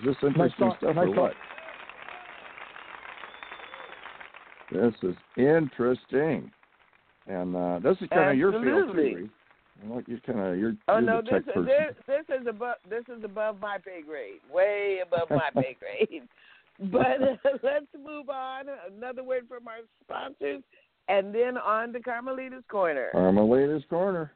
[0.00, 1.16] is this interesting talk- stuff nice or talk.
[1.16, 1.32] what?
[4.72, 6.50] This is interesting,
[7.28, 9.14] and uh, this is kind of your field too, Absolutely.
[9.14, 9.30] Reese.
[9.84, 11.64] I like you kind of you're, Oh you're no, the this person.
[11.66, 15.76] this this is above this is above my pay grade, way above my pay
[16.08, 16.22] grade.
[16.78, 18.66] But uh, let's move on.
[18.96, 20.62] Another word from our sponsors,
[21.08, 23.08] and then on to Carmelita's corner.
[23.12, 24.32] Carmelita's corner.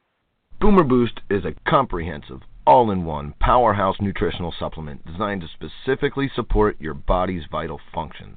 [0.60, 6.76] Boomer Boost is a comprehensive, all in one powerhouse nutritional supplement designed to specifically support
[6.78, 8.36] your body's vital functions.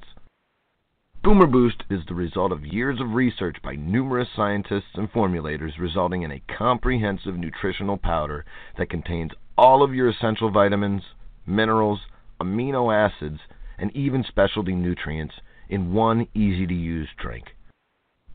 [1.24, 6.24] Boomer Boost is the result of years of research by numerous scientists and formulators, resulting
[6.24, 8.44] in a comprehensive nutritional powder
[8.78, 11.02] that contains all of your essential vitamins,
[11.46, 12.02] minerals,
[12.42, 13.40] amino acids,
[13.78, 15.36] and even specialty nutrients
[15.70, 17.56] in one easy to use drink.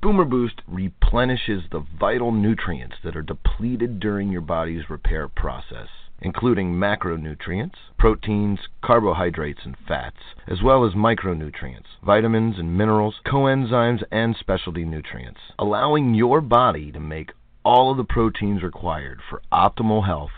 [0.01, 5.89] Boomer Boost replenishes the vital nutrients that are depleted during your body's repair process,
[6.21, 14.37] including macronutrients, proteins, carbohydrates, and fats, as well as micronutrients, vitamins and minerals, coenzymes, and
[14.39, 17.33] specialty nutrients, allowing your body to make
[17.65, 20.31] all of the proteins required for optimal health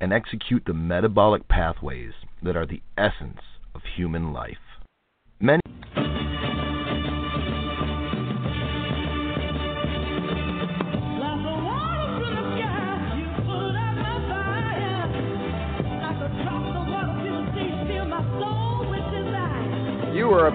[0.00, 2.12] and execute the metabolic pathways
[2.42, 3.40] that are the essence
[3.74, 4.56] of human life.
[5.40, 5.60] Many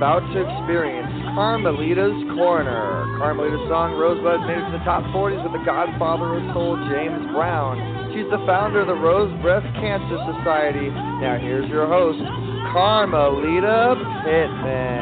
[0.04, 3.08] about to experience Carmelita's Corner.
[3.16, 7.24] Carmelita's song Rosebud made it to the top 40s with the godfather of soul, James
[7.32, 8.12] Brown.
[8.12, 10.92] She's the founder of the Rose Breast Cancer Society.
[10.92, 12.20] Now here's your host,
[12.76, 13.96] Carmelita
[14.28, 15.00] Pittman.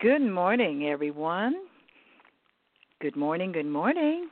[0.00, 1.68] Good morning, everyone.
[3.02, 4.30] Good morning, good morning.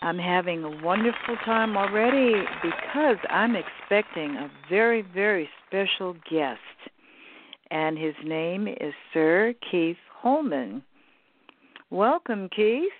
[0.00, 6.60] I'm having a wonderful time already because I'm expecting a very, very special guest.
[7.70, 10.82] And his name is Sir Keith Holman.
[11.90, 12.92] Welcome, Keith.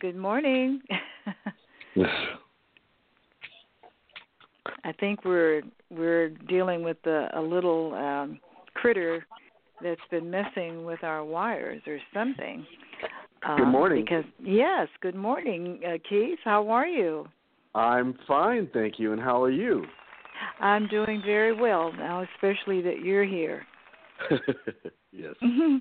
[0.00, 0.80] Good morning.
[4.84, 8.40] I think we're we're dealing with a, a little um,
[8.74, 9.24] critter
[9.82, 12.66] that's been messing with our wires or something.
[13.56, 14.04] Good um, morning.
[14.04, 16.38] Because yes, good morning, uh, Keith.
[16.44, 17.26] How are you?
[17.74, 19.12] I'm fine, thank you.
[19.12, 19.84] And how are you?
[20.60, 23.66] I'm doing very well now, especially that you're here.
[25.12, 25.34] yes.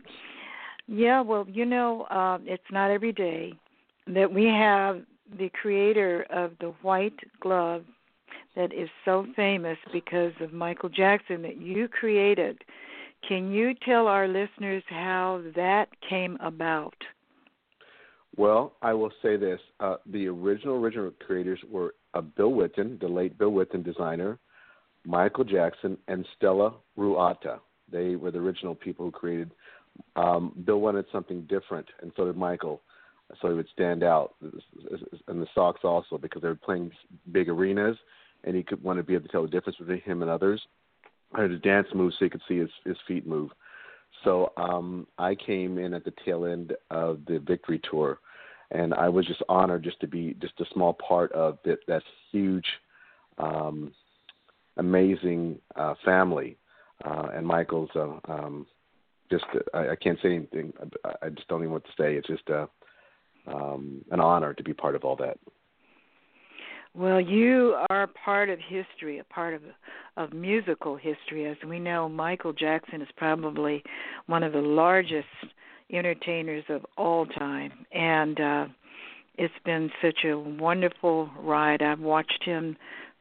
[0.87, 3.53] yeah, well, you know, uh, it's not every day
[4.07, 5.01] that we have
[5.37, 7.83] the creator of the white glove
[8.55, 12.61] that is so famous because of Michael Jackson that you created
[13.27, 16.95] can you tell our listeners how that came about?
[18.37, 23.07] Well, I will say this: uh, the original original creators were uh, Bill Whitten, the
[23.07, 24.39] late Bill Whitten designer,
[25.05, 27.59] Michael Jackson, and Stella Ruata.
[27.91, 29.51] They were the original people who created.
[30.15, 32.81] Um, Bill wanted something different, and so did Michael,
[33.41, 34.35] so he would stand out.
[35.27, 36.91] And the socks also because they were playing
[37.33, 37.97] big arenas,
[38.45, 40.61] and he could want to be able to tell the difference between him and others.
[41.35, 43.51] Had a dance move so you could see his his feet move.
[44.23, 48.19] So um, I came in at the tail end of the victory tour,
[48.71, 52.03] and I was just honored just to be just a small part of that that
[52.31, 52.65] huge,
[53.37, 53.93] um,
[54.77, 56.57] amazing uh, family.
[57.03, 58.67] Uh, and Michael's uh, um,
[59.31, 60.73] just I, I can't say anything.
[61.03, 62.15] I, I just don't even know what to say.
[62.15, 62.67] It's just uh,
[63.47, 65.39] um, an honor to be part of all that.
[66.93, 69.61] Well, you are part of history, a part of
[70.17, 71.45] of musical history.
[71.45, 73.83] As we know, Michael Jackson is probably
[74.27, 75.27] one of the largest
[75.91, 78.65] entertainers of all time, and uh,
[79.37, 81.81] it's been such a wonderful ride.
[81.81, 82.77] I've watched him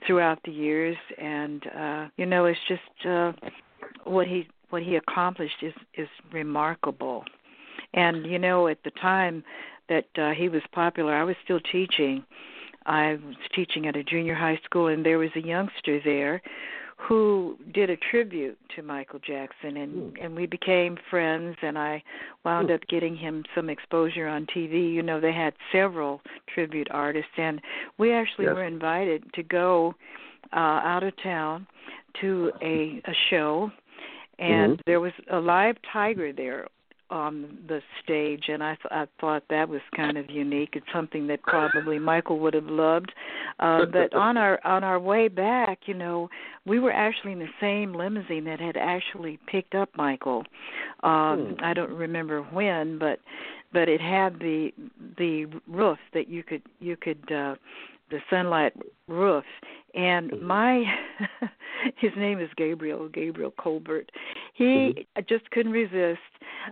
[0.07, 3.33] throughout the years, and uh, you know, it's just uh,
[4.05, 7.25] what he what he accomplished is is remarkable.
[7.95, 9.43] And you know, at the time
[9.89, 12.25] that uh, he was popular, I was still teaching
[12.87, 16.41] I was teaching at a junior high school, and there was a youngster there
[17.01, 20.25] who did a tribute to Michael Jackson, and mm.
[20.25, 22.03] and we became friends, and I
[22.45, 22.75] wound mm.
[22.75, 24.93] up getting him some exposure on TV.
[24.93, 26.21] You know, they had several
[26.53, 27.61] tribute artists, and
[27.99, 28.55] we actually yes.
[28.55, 29.95] were invited to go
[30.53, 31.67] uh, out of town
[32.21, 33.71] to a a show
[34.41, 34.83] and mm-hmm.
[34.87, 36.67] there was a live tiger there
[37.11, 40.71] on the stage, and I, th- I thought that was kind of unique.
[40.75, 43.13] It's something that probably Michael would have loved.
[43.59, 46.29] Uh, but on our on our way back, you know,
[46.67, 50.45] we were actually in the same limousine that had actually picked up Michael.
[51.03, 51.65] Um, hmm.
[51.65, 53.19] I don't remember when, but
[53.73, 54.73] but it had the
[55.19, 57.57] the roof that you could you could uh,
[58.11, 58.73] the sunlight
[59.09, 59.45] roof
[59.95, 60.47] and mm-hmm.
[60.47, 60.85] my
[61.97, 64.11] his name is Gabriel Gabriel Colbert.
[64.55, 65.21] He mm-hmm.
[65.29, 66.21] just couldn't resist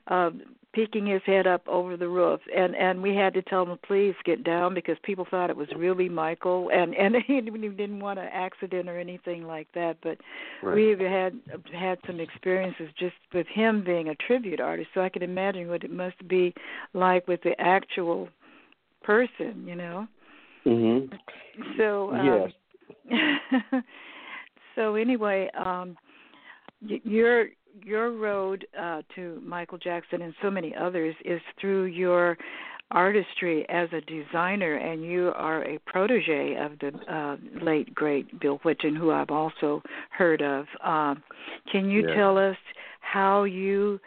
[0.08, 0.42] um
[0.74, 4.14] peeking his head up over the roof and and we had to tell him please
[4.24, 8.28] get down because people thought it was really Michael and and he didn't want an
[8.32, 10.18] accident or anything like that but
[10.62, 10.74] right.
[10.74, 11.40] we've had
[11.72, 15.84] had some experiences just with him being a tribute artist so I can imagine what
[15.84, 16.54] it must be
[16.92, 18.28] like with the actual
[19.02, 20.06] person you know
[20.66, 21.14] Mm-hmm.
[21.78, 22.52] so um, yes
[24.74, 25.97] so anyway, um,
[26.80, 27.49] you're
[27.84, 32.36] your road uh, to Michael Jackson and so many others is through your
[32.91, 38.59] artistry as a designer, and you are a protege of the uh, late great Bill
[38.64, 40.64] Whitten, who I've also heard of.
[40.82, 41.22] Um,
[41.70, 42.14] can you Yeah.
[42.14, 42.57] tell us
[43.01, 44.01] how you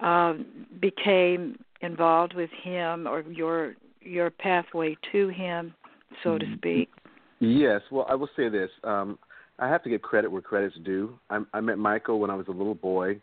[0.00, 0.34] uh,
[0.80, 5.74] became involved with him, or your your pathway to him,
[6.22, 6.88] so to speak?
[7.40, 7.80] Yes.
[7.90, 8.70] Well, I will say this.
[8.84, 9.18] Um,
[9.58, 11.18] I have to give credit where credit's due.
[11.30, 13.20] I, I met Michael when I was a little boy,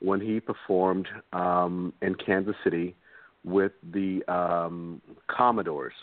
[0.00, 2.94] when he performed um, in Kansas City
[3.44, 5.94] with the um, Commodores.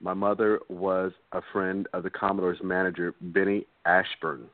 [0.00, 4.44] My mother was a friend of the Commodores manager, Benny Ashburn,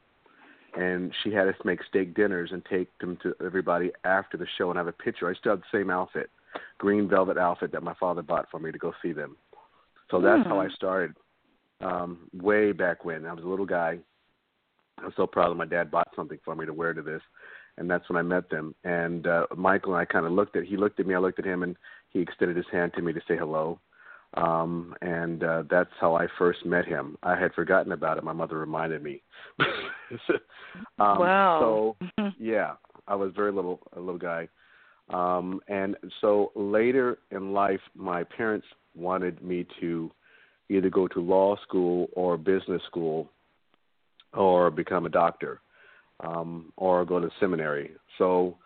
[0.77, 4.71] and she had us make steak dinners and take them to everybody after the show.
[4.71, 5.29] And I have a picture.
[5.29, 6.31] I still have the same outfit,
[6.79, 9.37] green velvet outfit that my father bought for me to go see them.
[10.11, 10.75] So that's how I Hmm.
[10.75, 11.15] started
[11.81, 13.27] um, way back when.
[13.27, 13.99] I was a little guy.
[14.99, 17.23] I was so proud that my dad bought something for me to wear to this,
[17.79, 18.75] and that's when I met them.
[18.85, 20.65] And uh, Michael and I kind of looked at.
[20.65, 21.15] He looked at me.
[21.15, 21.77] I looked at him, and
[22.11, 23.81] he extended his hand to me to say hello.
[24.35, 27.17] Um, and uh, that's how I first met him.
[27.23, 28.25] I had forgotten about it.
[28.25, 29.23] My mother reminded me.
[30.99, 31.97] um, Wow.
[32.17, 32.75] So yeah,
[33.09, 34.49] I was very little, a little guy.
[35.09, 40.13] Um, and so later in life, my parents wanted me to
[40.71, 43.29] either go to law school or business school
[44.33, 45.61] or become a doctor
[46.21, 47.91] um, or go to seminary.
[48.17, 48.57] So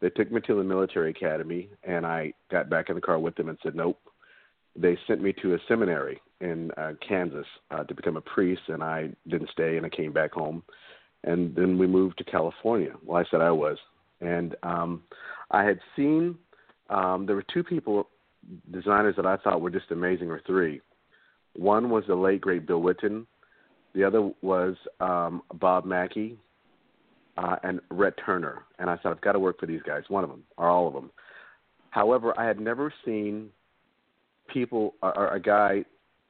[0.00, 3.36] they took me to the military academy, and I got back in the car with
[3.36, 3.98] them and said, nope.
[4.74, 8.82] They sent me to a seminary in uh, Kansas uh, to become a priest, and
[8.82, 10.62] I didn't stay, and I came back home.
[11.24, 12.94] And then we moved to California.
[13.04, 13.76] Well, I said I was.
[14.22, 15.02] And um,
[15.50, 16.36] I had seen,
[16.88, 18.08] um, there were two people,
[18.72, 20.80] designers that I thought were just amazing, or three.
[21.54, 23.26] One was the late, great Bill Whitten.
[23.94, 26.38] The other was um, Bob Mackie
[27.36, 28.64] uh, and Ret Turner.
[28.78, 30.86] And I thought, I've got to work for these guys, one of them, or all
[30.88, 31.10] of them.
[31.90, 33.50] However, I had never seen
[34.48, 35.84] people or, or a guy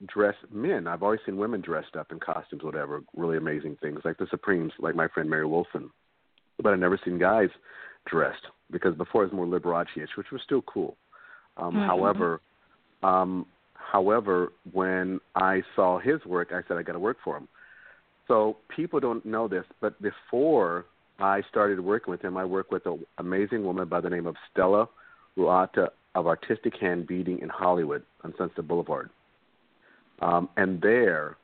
[0.06, 0.88] dress men.
[0.88, 4.72] I've always seen women dressed up in costumes, whatever, really amazing things, like the Supremes,
[4.80, 5.90] like my friend Mary Wilson.
[6.60, 7.48] But I've never seen guys
[8.06, 8.42] dressed
[8.72, 10.96] because before it was more Liberace-ish, which was still cool.
[11.56, 11.86] Um, Mhm.
[11.86, 12.40] However,
[13.04, 13.46] um,
[13.92, 17.46] however, when I saw his work, I said I got to work for him.
[18.26, 20.86] So people don't know this, but before
[21.18, 24.36] I started working with him, I worked with an amazing woman by the name of
[24.50, 24.88] Stella
[25.36, 29.10] Ruata of Artistic Hand Beading in Hollywood on Sunset Boulevard.
[30.20, 31.36] Um, and there,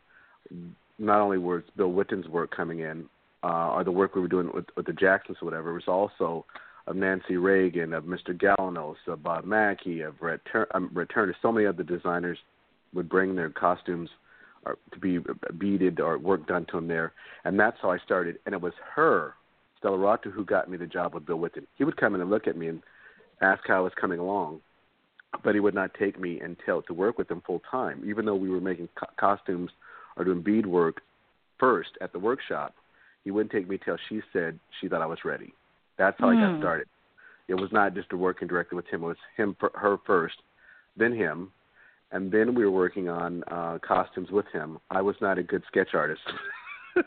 [0.99, 3.05] not only was Bill Whitten's work coming in,
[3.43, 5.89] uh, or the work we were doing with, with the Jacksons or whatever, it was
[5.89, 6.47] also
[6.89, 8.31] of Nancy Reagan, of Mr.
[8.31, 10.91] Galanos, of Bob Mackie, of Red, Tur- um.
[11.43, 12.39] So many other designers
[12.95, 14.09] would bring their costumes
[14.65, 15.19] or to be
[15.59, 17.13] beaded or work done to them there,
[17.45, 18.39] and that's how I started.
[18.47, 19.35] And it was her,
[19.79, 21.67] Stella Ratu, who got me the job with Bill Whitten.
[21.77, 22.83] He would come in and look at me and
[23.43, 24.61] ask how I was coming along,
[25.45, 28.35] but he would not take me until to work with him full time, even though
[28.35, 29.71] we were making co- costumes
[30.17, 31.03] or doing bead work
[31.61, 32.75] first at the workshop.
[33.25, 35.53] He wouldn't take me till she said she thought I was ready.
[35.99, 36.59] That's how I got Hmm.
[36.61, 36.89] started.
[37.49, 40.43] It was not just to working directly with him; it was him, her first,
[40.97, 41.53] then him,
[42.13, 44.79] and then we were working on uh costumes with him.
[44.91, 46.23] I was not a good sketch artist.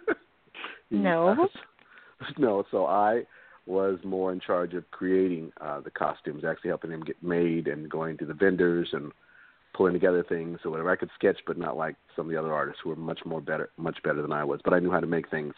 [0.92, 1.48] No.
[2.38, 3.24] no, so I
[3.66, 7.90] was more in charge of creating uh the costumes, actually helping them get made and
[7.90, 9.12] going to the vendors and
[9.74, 10.92] pulling together things or whatever.
[10.92, 13.40] I could sketch, but not like some of the other artists who were much more
[13.40, 14.60] better, much better than I was.
[14.66, 15.54] But I knew how to make things.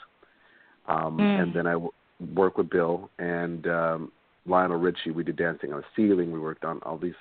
[0.87, 1.41] Um, Mm.
[1.41, 1.75] And then I
[2.23, 4.11] w- worked with Bill and um,
[4.45, 5.11] Lionel Richie.
[5.11, 6.31] We did Dancing on the Ceiling.
[6.31, 7.13] We worked on all these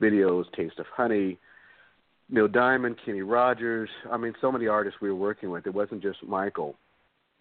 [0.00, 1.38] videos, Taste of Honey,
[2.30, 3.90] Neil Diamond, Kenny Rogers.
[4.10, 5.66] I mean, so many artists we were working with.
[5.66, 6.74] It wasn't just Michael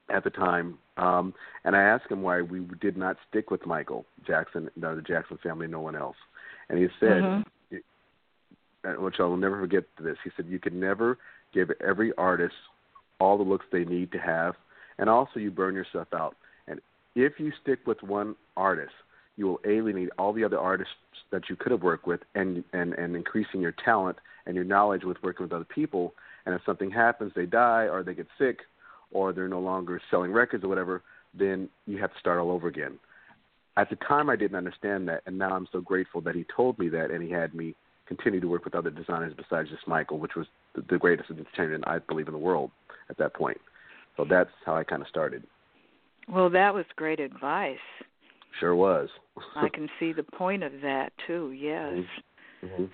[0.10, 0.78] at the time.
[0.98, 1.34] Um,
[1.64, 5.38] and I asked him why we did not stick with Michael Jackson, no, the Jackson
[5.43, 6.16] family, no one else.
[6.70, 7.45] And he said, Mhm.
[8.84, 10.18] uh, which I will never forget this.
[10.24, 11.18] He said, "You can never
[11.54, 12.56] give every artist
[13.20, 14.56] all the looks they need to have,
[14.98, 16.36] and also you burn yourself out.
[17.20, 18.93] If you stick with one artist,
[19.38, 20.93] you will alienate all the other artists
[21.32, 25.03] that you could have worked with, and and and increasing your talent and your knowledge
[25.03, 26.13] with working with other people.
[26.45, 28.59] And if something happens, they die or they get sick,
[29.11, 31.01] or they're no longer selling records or whatever,
[31.34, 32.99] then you have to start all over again."
[33.78, 36.78] At the time, I didn't understand that, and now I'm so grateful that he told
[36.78, 37.74] me that, and he had me
[38.05, 40.45] continue to work with other designers besides just Michael, which was
[40.76, 42.70] the, greatest entertainer I believe in the world
[43.09, 43.59] at that point.
[44.15, 45.43] So that's how I kind of started.
[46.30, 47.78] Well, that was great advice.
[48.60, 49.10] Sure was.
[49.56, 51.52] I can see the point of that too.
[51.52, 52.04] Yes.
[52.62, 52.86] hmm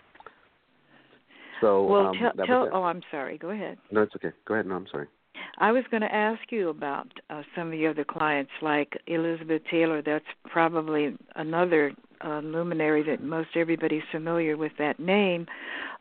[1.61, 3.37] So Well, um, tell, tell oh, I'm sorry.
[3.37, 3.77] Go ahead.
[3.91, 4.31] No, it's okay.
[4.45, 4.65] Go ahead.
[4.65, 5.07] No, I'm sorry.
[5.57, 9.61] I was going to ask you about uh, some of your other clients, like Elizabeth
[9.69, 10.01] Taylor.
[10.01, 15.45] That's probably another uh, luminary that most everybody's familiar with that name.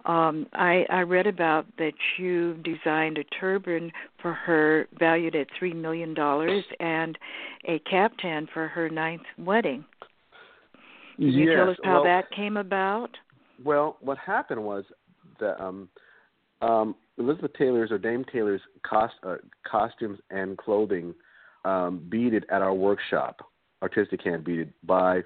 [0.04, 5.72] Um, I, I read about that you designed a turban for her valued at three
[5.72, 7.16] million dollars and
[7.68, 9.84] a caftan for her ninth wedding.
[11.16, 13.10] Can you yes, tell us how well, that came about?
[13.64, 14.84] Well, what happened was
[15.38, 15.88] that um,
[16.62, 19.36] um, Elizabeth Taylor's or Dame Taylor's cost, uh,
[19.70, 21.14] costumes and clothing
[21.64, 23.40] um, beaded at our workshop,
[23.82, 25.22] artistic hand beaded by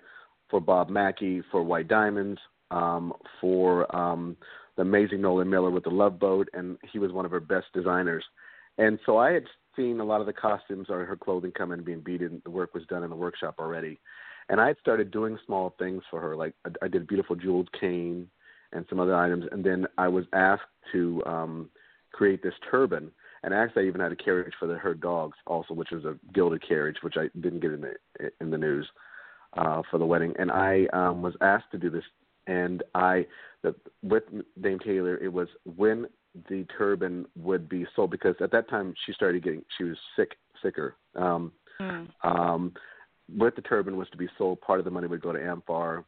[0.50, 2.40] for Bob Mackie, for White Diamonds,
[2.70, 4.36] um, for um,
[4.76, 7.66] the amazing Nolan Miller with the Love Boat, and he was one of her best
[7.74, 8.24] designers.
[8.78, 9.44] And so I had
[9.74, 12.42] seen a lot of the costumes or her clothing come in being beaded.
[12.44, 13.98] The work was done in the workshop already,
[14.48, 16.36] and I had started doing small things for her.
[16.36, 18.28] Like I, I did a beautiful jeweled cane
[18.72, 21.70] and some other items, and then I was asked to um,
[22.12, 23.10] create this turban.
[23.42, 26.16] And actually, I even had a carriage for the, her dogs also, which was a
[26.34, 27.94] gilded carriage, which I didn't get in the
[28.40, 28.88] in the news
[29.56, 30.34] uh, for the wedding.
[30.38, 32.04] And I um, was asked to do this,
[32.46, 33.26] and I
[33.62, 34.24] the, with
[34.60, 36.06] Dame Taylor, it was when
[36.48, 40.36] the turban would be sold because at that time she started getting she was sick
[40.62, 40.96] sicker.
[41.14, 42.08] Um, Mm.
[42.24, 42.72] um,
[43.36, 44.62] with the turban was to be sold.
[44.62, 46.04] Part of the money would go to AMFAR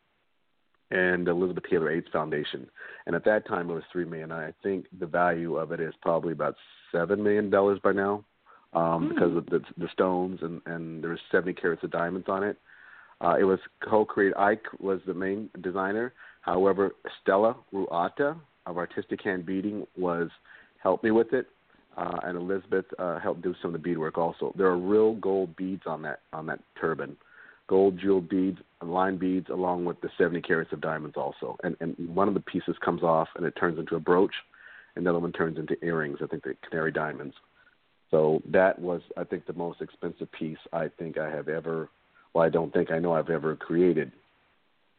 [0.90, 2.68] and Elizabeth Taylor AIDS Foundation.
[3.06, 4.32] And at that time, it was three million.
[4.32, 6.54] I think the value of it is probably about
[6.90, 8.24] seven million dollars by now,
[8.72, 9.08] um, Hmm.
[9.14, 12.56] because of the, the stones and and there was seventy carats of diamonds on it.
[13.20, 13.58] Uh, it was
[13.88, 14.36] co-created.
[14.36, 16.12] I was the main designer.
[16.42, 20.28] However, Stella Ruata of Artistic Hand Beading was
[20.82, 21.48] helped me with it,
[21.96, 24.54] uh, and Elizabeth uh, helped do some of the beadwork also.
[24.56, 27.16] There are real gold beads on that on that turban,
[27.66, 31.56] gold jeweled beads, line beads, along with the 70 carats of diamonds also.
[31.64, 34.34] And and one of the pieces comes off and it turns into a brooch,
[34.94, 36.18] and the other one turns into earrings.
[36.22, 37.34] I think the canary diamonds.
[38.10, 41.90] So that was, I think, the most expensive piece I think I have ever.
[42.34, 44.12] Well, I don't think I know I've ever created,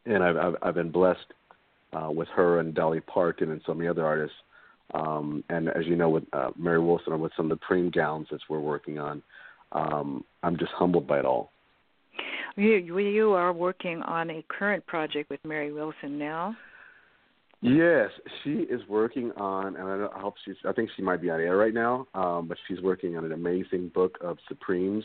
[0.06, 1.26] and I've I've, I've been blessed
[1.92, 4.36] uh, with her and Dolly Parton and so many other artists.
[4.92, 7.94] Um, and as you know, with uh, Mary Wilson or with some of the preem
[7.94, 9.22] gowns that we're working on,
[9.72, 11.52] um, I'm just humbled by it all.
[12.56, 16.56] You you are working on a current project with Mary Wilson now.
[17.62, 18.10] Yes,
[18.42, 20.56] she is working on, and I, don't- I hope she's.
[20.66, 23.32] I think she might be on air right now, um, but she's working on an
[23.32, 25.04] amazing book of Supremes,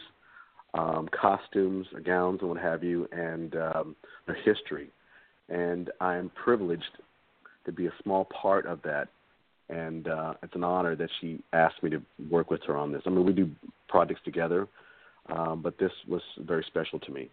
[0.77, 3.95] um, costumes, gowns, and what have you, and um,
[4.27, 4.89] their history.
[5.49, 6.83] And I'm privileged
[7.65, 9.07] to be a small part of that,
[9.69, 13.01] and uh, it's an honor that she asked me to work with her on this.
[13.05, 13.49] I mean, we do
[13.87, 14.67] projects together,
[15.29, 17.29] um, but this was very special to me.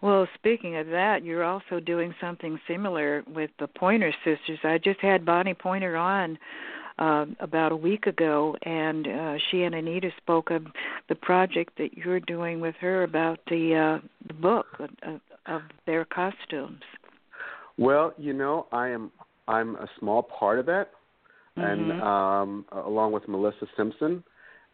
[0.00, 4.58] Well, speaking of that, you're also doing something similar with the Pointer Sisters.
[4.64, 6.38] I just had Bonnie Pointer on
[7.00, 10.66] uh, about a week ago, and uh, she and Anita spoke of
[11.08, 16.04] the project that you're doing with her about the uh, the book of, of their
[16.04, 16.82] costumes.
[17.78, 19.10] Well, you know, I am
[19.48, 20.90] I'm a small part of that,
[21.56, 22.02] and Mhm.
[22.02, 24.22] um, along with Melissa Simpson,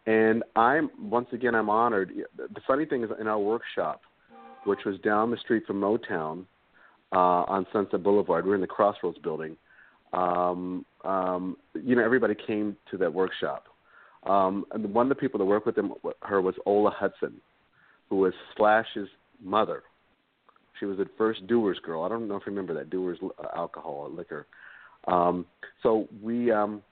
[0.07, 2.13] and I'm once again I'm honored.
[2.37, 4.03] The funny thing is, in our workshop,
[4.65, 6.45] which was down the street from Motown
[7.13, 9.57] uh, on Sunset Boulevard, we're in the Crossroads building.
[10.13, 13.65] Um, um, you know, everybody came to that workshop.
[14.25, 15.77] Um, and one of the people that worked with
[16.23, 17.35] her was Ola Hudson,
[18.11, 19.09] who was Slash's
[19.43, 19.85] mother.
[20.81, 22.03] She was the first Dewar's girl.
[22.03, 24.47] I don't know if you remember that Dewar's uh, alcohol or liquor.
[25.07, 25.47] Um,
[25.83, 26.83] so we um,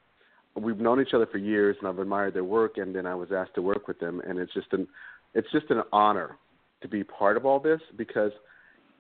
[0.54, 2.78] we've known each other for years, and I've admired their work.
[2.78, 4.86] And then I was asked to work with them, and it's just an
[5.34, 6.36] it's just an honor
[6.82, 8.30] to be part of all this because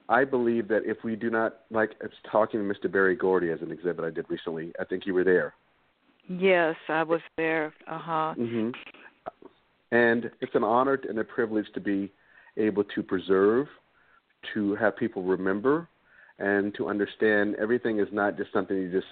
[0.08, 2.90] I believe that if we do not like it's talking to Mr.
[2.90, 4.72] Berry Gordy as an exhibit I did recently.
[4.78, 5.54] I think you were there.
[6.28, 7.72] Yes, I was there.
[7.86, 8.34] Uh huh.
[8.34, 8.70] hmm
[9.90, 12.12] And it's an honor and a privilege to be
[12.56, 13.66] able to preserve,
[14.52, 15.88] to have people remember,
[16.38, 19.06] and to understand everything is not just something you just.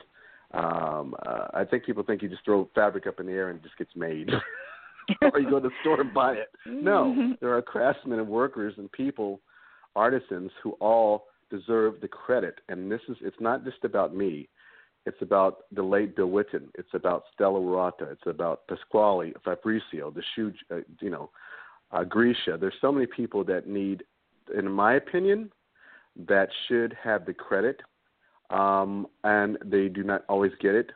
[0.54, 3.58] Um, uh, I think people think you just throw fabric up in the air and
[3.58, 4.28] it just gets made,
[5.32, 6.48] or you go to the store and buy it.
[6.66, 9.40] No, there are craftsmen and workers and people,
[9.96, 12.60] artisans who all deserve the credit.
[12.68, 14.48] And this is it's not just about me.
[15.04, 16.68] It's about the late Bill Whitten.
[16.76, 18.10] It's about Stella Ruata.
[18.12, 21.30] It's about Pasquale Fabrizio, the shoe, uh, you know,
[21.90, 22.56] uh, Grisha.
[22.58, 24.04] There's so many people that need,
[24.56, 25.50] in my opinion,
[26.28, 27.80] that should have the credit,
[28.50, 30.90] um, and they do not always get it.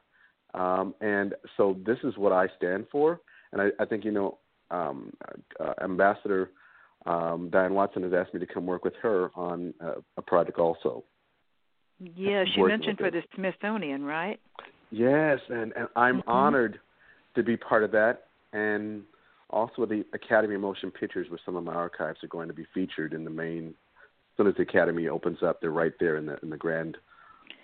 [0.55, 3.21] Um, and so this is what I stand for.
[3.53, 4.39] And I, I think you know,
[4.71, 5.13] um,
[5.59, 6.51] uh, Ambassador
[7.07, 10.59] um, Diane Watson has asked me to come work with her on uh, a project
[10.59, 11.05] also.
[11.99, 14.39] Yeah, she mentioned for the Smithsonian, right?
[14.91, 16.29] Yes, and, and I'm Mhm.
[16.29, 16.81] honored
[17.35, 18.25] to be part of that.
[18.53, 19.03] and
[19.51, 22.65] also the Academy of Motion Pictures, where some of my archives are going to be
[22.75, 23.69] featured in the main.
[23.69, 26.97] As soon as the Academy opens up, they're right there in the in the grand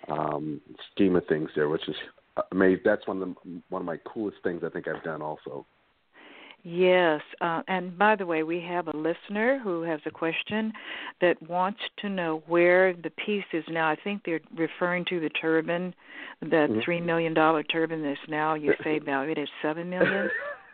[0.07, 1.95] um, scheme of things there, which is
[2.51, 2.83] amazing.
[2.85, 5.65] That's one of the, one of my coolest things I think I've done also.
[6.65, 10.71] Yes, uh, and by the way, we have a listener who has a question
[11.19, 13.89] that wants to know where the piece is now.
[13.89, 15.93] I think they're referring to the turban,
[16.39, 16.79] the Mm-hmm.
[16.85, 20.29] three million dollar turban that's now you say valued at seven million.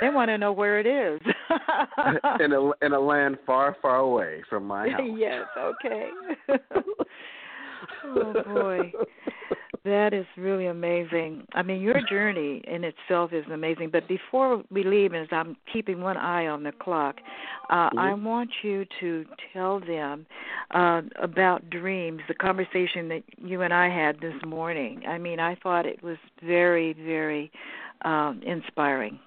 [0.00, 1.20] they want to know where it is.
[2.40, 5.00] in a in a land far, far away from my house.
[5.16, 6.08] yes, okay.
[8.04, 8.92] oh boy.
[9.84, 11.44] That is really amazing.
[11.54, 13.90] I mean, your journey in itself is amazing.
[13.90, 17.16] But before we leave, as I'm keeping one eye on the clock,
[17.68, 17.98] uh, Mm-hmm.
[17.98, 20.26] I want you to tell them
[20.70, 25.02] uh, about dreams, the conversation that you and I had this morning.
[25.06, 27.50] I mean, I thought it was very, very
[28.04, 29.18] um, inspiring.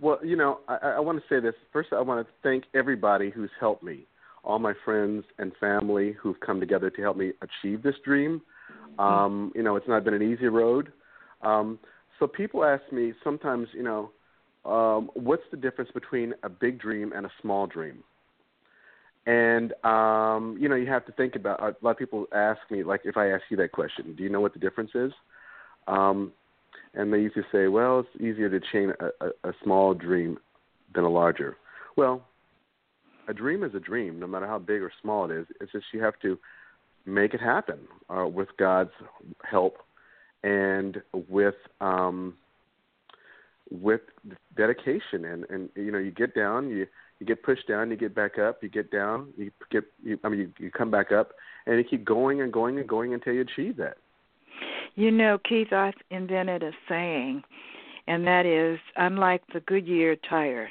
[0.00, 1.54] Well, you know, I, I want to say this.
[1.72, 4.06] First, I want to thank everybody who's helped me,
[4.44, 8.40] all my friends and family who've come together to help me achieve this dream.
[8.98, 10.92] Um, you know, it's not been an easy road.
[11.42, 11.78] Um,
[12.18, 14.10] so people ask me sometimes, you know,
[14.64, 18.02] um, what's the difference between a big dream and a small dream?
[19.26, 21.60] And um, you know, you have to think about.
[21.60, 24.30] A lot of people ask me, like, if I ask you that question, do you
[24.30, 25.12] know what the difference is?
[25.86, 26.32] Um,
[26.94, 30.38] and they used to say, well, it's easier to chain a, a, a small dream
[30.94, 31.56] than a larger.
[31.96, 32.22] Well,
[33.28, 35.46] a dream is a dream, no matter how big or small it is.
[35.60, 36.38] It's just you have to
[37.08, 37.78] make it happen
[38.08, 38.90] uh, with God's
[39.48, 39.78] help
[40.42, 42.34] and with um,
[43.70, 44.00] with
[44.56, 45.24] dedication.
[45.24, 46.86] And and you know, you get down, you
[47.18, 50.28] you get pushed down, you get back up, you get down, you get, you, I
[50.28, 51.32] mean, you, you come back up,
[51.66, 53.96] and you keep going and going and going until you achieve that.
[54.94, 57.42] You know, Keith, I've invented a saying,
[58.06, 60.70] and that is, I'm like the Goodyear tire.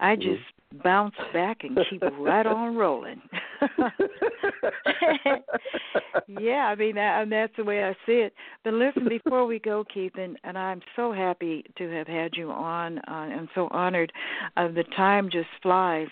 [0.00, 0.22] I Mm-hmm.
[0.22, 3.22] just bounce back and keep right on rolling.
[6.28, 8.34] yeah, I mean that, and that's the way I see it.
[8.64, 12.50] But listen, before we go, Keith, and, and I'm so happy to have had you
[12.50, 14.12] on, uh, and so honored.
[14.56, 16.08] Uh, the time just flies.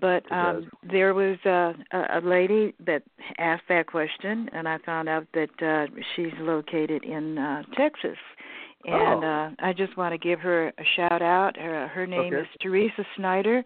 [0.00, 3.02] But um, there was uh, a, a lady that
[3.38, 8.18] asked that question, and I found out that uh, she's located in uh, Texas.
[8.84, 9.26] And Oh.
[9.26, 11.56] uh, I just want to give her a shout out.
[11.56, 12.42] Her, her name Okay.
[12.42, 13.64] is Teresa Snyder,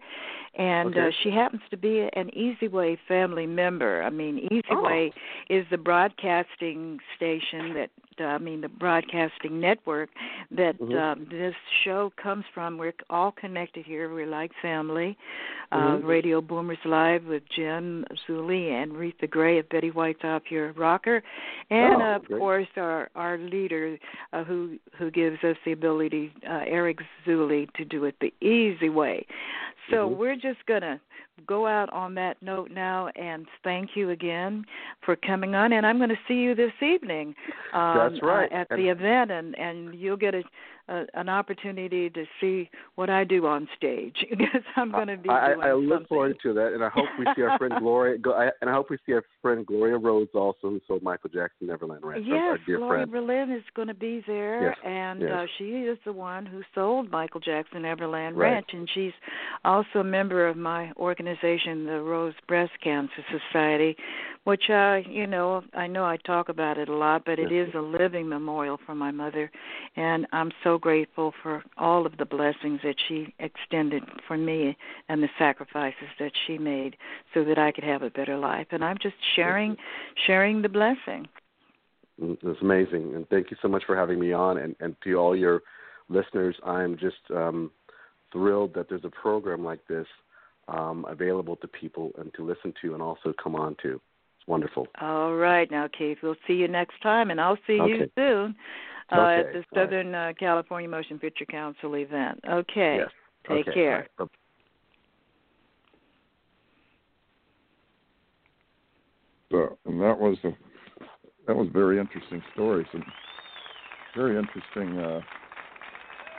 [0.55, 4.01] and uh, she happens to be an Easy Way family member.
[4.03, 4.81] I mean, Easy Oh.
[4.81, 5.13] Way
[5.49, 7.89] is the broadcasting station that
[8.19, 10.09] uh, I mean the broadcasting network
[10.51, 10.99] that Mhm.
[10.99, 12.77] um, this show comes from.
[12.77, 14.13] We're all connected here.
[14.13, 15.17] We're like family.
[15.71, 16.07] Uh, Mhm.
[16.07, 21.23] Radio Boomers Live with Jim Zuley and Reatha Grey of Betty White's Off Your Rocker,
[21.71, 22.39] and Oh, of great.
[22.39, 23.97] course our our leader
[24.33, 28.89] uh, who who gives us the ability, uh, Eric Zuley, to do it the easy
[28.89, 29.25] way.
[29.89, 30.15] So Mhm.
[30.17, 30.99] we're just gonna
[31.47, 34.63] go out on that note now and thank you again
[35.03, 37.33] for coming on and I'm going to see you this evening
[37.73, 38.51] um, That's right.
[38.51, 40.43] uh, at And- the event and and you'll get a,
[40.89, 45.29] a an opportunity to see what I do on stage because I'm going to be
[45.29, 46.07] I, doing I look something.
[46.07, 48.17] forward to that, and I hope we see our friend Gloria.
[48.17, 51.29] Go, I, and I hope we see our friend Gloria Rhodes also, who sold Michael
[51.29, 52.25] Jackson Neverland Ranch.
[52.27, 53.05] Yes, Gloria.
[53.07, 55.31] Berlin is going to be there, Yes, and yes.
[55.31, 58.51] uh, she is the one who sold Michael Jackson Neverland Right.
[58.53, 59.13] Ranch, and she's
[59.63, 63.95] also a member of my organization, the Rose Breast Cancer Society,
[64.43, 67.69] which uh, you know I know I talk about it a lot, but it Yes.
[67.69, 69.49] is a living memorial for my mother,
[69.95, 74.77] and I'm so grateful for all of the blessings that she extended for me
[75.09, 76.95] and the sacrifices that she made
[77.33, 79.75] so that I could have a better life, and I'm just sharing
[80.27, 81.27] sharing the blessing.
[82.21, 84.57] Mm, It's amazing, and thank you so much for having me on.
[84.57, 85.61] And, and to all your
[86.09, 87.71] listeners, I'm just um,
[88.31, 90.07] thrilled that there's a program like this
[90.67, 93.99] um, available to people and to listen to, and also come on to.
[94.39, 94.87] It's wonderful.
[95.01, 98.55] All right, now, Keith, we'll see you next time, and I'll see you soon
[99.13, 99.89] uh, Okay, at the all right.
[99.89, 102.39] Southern uh, California Motion Picture Council event.
[102.49, 102.97] Okay.
[102.99, 103.09] Yes.
[103.47, 104.09] Take Okay, care.
[104.19, 104.29] all right.
[104.29, 104.37] Bye-
[109.51, 110.51] So, and that was a
[111.45, 113.03] that was very interesting stories and
[114.15, 115.19] very interesting uh,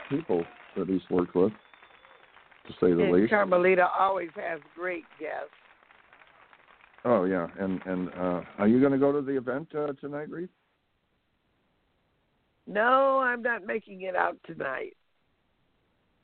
[0.09, 0.43] people
[0.75, 1.53] that he's worked with,
[2.67, 3.29] to say the And least.
[3.29, 5.49] Carmelita always has great guests.
[7.05, 10.29] Oh yeah, and and uh, are you going to go to the event uh, tonight,
[10.29, 10.49] Reed?
[12.67, 14.95] No, I'm not making it out tonight.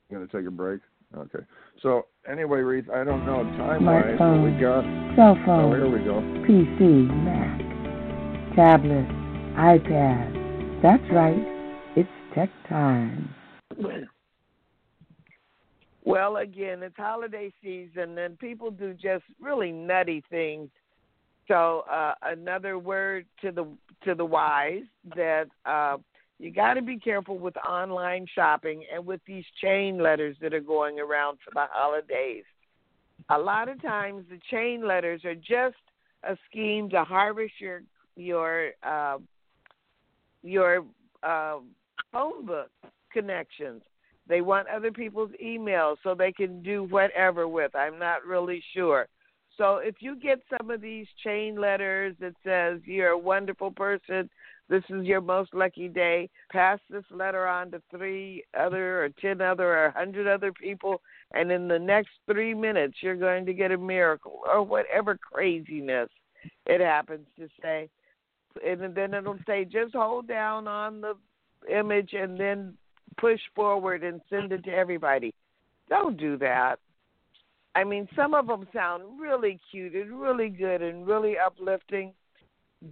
[0.09, 0.81] You going to take a break?
[1.15, 1.39] Okay.
[1.81, 4.83] So anyway, Reed, I don't know time wise, but Smartphone, we got.
[5.15, 5.59] cell phone.
[5.59, 6.21] Oh, phone, here we go.
[6.47, 9.07] PC, Mac, tablet,
[9.57, 10.81] iPad.
[10.81, 11.61] That's right.
[11.95, 13.35] It's Tech time.
[16.03, 20.69] Well, again, it's holiday season, and people do just really nutty things.
[21.47, 23.67] So, uh, another word to the
[24.03, 24.83] to the wise
[25.15, 25.97] that uh,
[26.41, 30.59] you got to be careful with online shopping and with these chain letters that are
[30.59, 32.43] going around for the holidays.
[33.29, 35.77] A lot of times, the chain letters are just
[36.23, 37.83] a scheme to harvest your
[38.15, 39.19] your uh,
[40.41, 40.83] your
[41.21, 41.59] uh,
[42.11, 42.71] phone book
[43.13, 43.83] connections.
[44.27, 47.75] They want other people's emails so they can do whatever with.
[47.75, 49.07] I'm not really sure.
[49.57, 54.27] So if you get some of these chain letters that says you're a wonderful person,
[54.71, 56.29] this is your most lucky day.
[56.49, 61.01] Pass this letter on to three other or ten other or a hundred other people,
[61.33, 66.07] and in the next three minutes, you're going to get a miracle or whatever craziness
[66.65, 67.89] it happens to say.
[68.65, 71.15] And then it'll say, just hold down on the
[71.69, 72.77] image and then
[73.19, 75.33] push forward and send it to everybody.
[75.89, 76.77] Don't do that.
[77.75, 82.13] I mean, some of them sound really cute and really good and really uplifting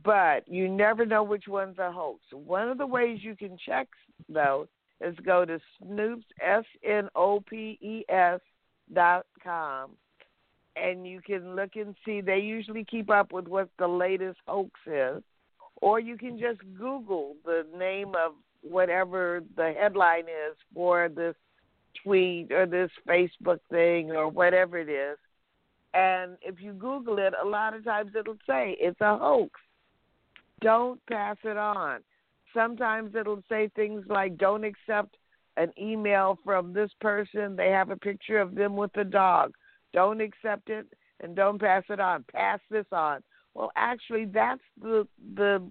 [0.03, 2.21] but you never know which one's a hoax.
[2.31, 3.87] One of the ways you can check,
[4.27, 4.67] though,
[5.01, 8.39] is go to Snopes, S N O P E S
[8.93, 9.91] dot com,
[10.75, 12.21] and you can look and see.
[12.21, 15.23] They usually keep up with what the latest hoax is,
[15.81, 21.35] or you can just Google the name of whatever the headline is for this
[22.03, 25.17] tweet or this Facebook thing or whatever it is.
[25.93, 29.59] And if you Google it, a lot of times it'll say it's a hoax
[30.61, 32.01] don't pass it on.
[32.53, 35.15] Sometimes it'll say things like, don't accept
[35.57, 37.55] an email from this person.
[37.55, 39.53] They have a picture of them with a dog.
[39.93, 40.87] Don't accept it
[41.21, 42.25] and don't pass it on.
[42.31, 43.21] Pass this on.
[43.53, 45.67] Well, actually, that's the the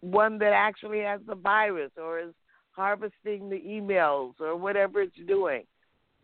[0.00, 2.34] one that actually has the virus or is
[2.72, 5.62] harvesting the emails or whatever it's doing.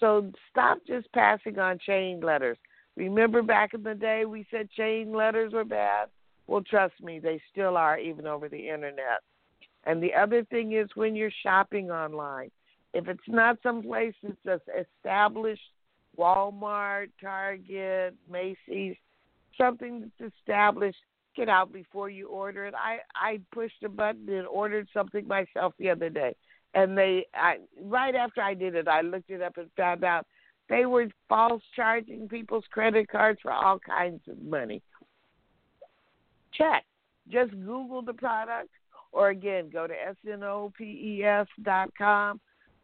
[0.00, 2.58] So stop just passing on chain letters.
[2.96, 6.08] Remember back in the day we said chain letters were bad?
[6.48, 9.20] Well, trust me, they still are, even over the internet.
[9.84, 12.50] And the other thing is when you're shopping online,
[12.94, 15.60] if it's not someplace that's established,
[16.18, 18.96] Walmart, Target, Macy's,
[19.58, 20.98] something that's established,
[21.36, 22.74] get out before you order it.
[22.74, 26.34] I I pushed a button and ordered something myself the other day,
[26.74, 30.26] and they I right after I did it, I looked it up and found out
[30.68, 34.82] they were false charging people's credit cards for all kinds of money
[36.52, 36.84] check.
[37.30, 38.70] Just Google the product,
[39.12, 39.94] or again, go to
[40.24, 42.40] snopes dot com.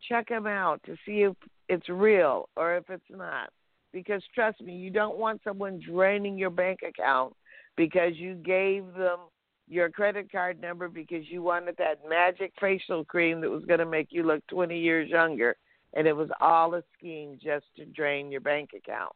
[0.08, 1.34] Check them out to see if
[1.68, 3.50] it's real or if it's not.
[3.92, 7.34] Because trust me, you don't want someone draining your bank account
[7.76, 9.18] because you gave them
[9.66, 13.86] your credit card number because you wanted that magic facial cream that was going to
[13.86, 15.56] make you look 20 years younger.
[15.94, 19.14] And it was all a scheme just to drain your bank account.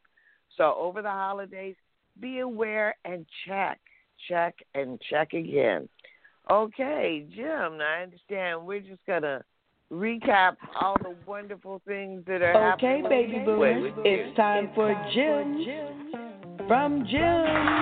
[0.57, 1.74] So over the holidays,
[2.20, 3.80] be aware and check
[4.29, 5.89] check, and check again.
[6.51, 9.43] Okay, Jim, I understand we're just going to
[9.93, 13.07] recap all the wonderful things that are okay, happening.
[13.07, 15.64] Okay, baby boomers, it's time for Jim
[16.66, 17.79] from Jim.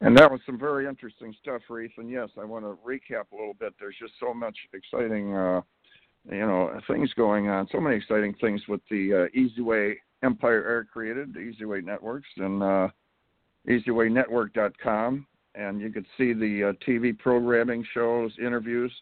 [0.00, 1.92] And that was some very interesting stuff, Reese.
[1.96, 3.72] And yes, I want to recap a little bit.
[3.80, 5.62] There's just so much exciting, uh,
[6.30, 7.68] you know, things going on.
[7.72, 11.80] So many exciting things with the uh, Easy Way Empire Air created, the Easy Way
[11.80, 12.88] Networks, and uh,
[13.68, 15.26] EasyWayNetwork.com.
[15.54, 18.92] And you can see the uh, TV programming shows, interviews,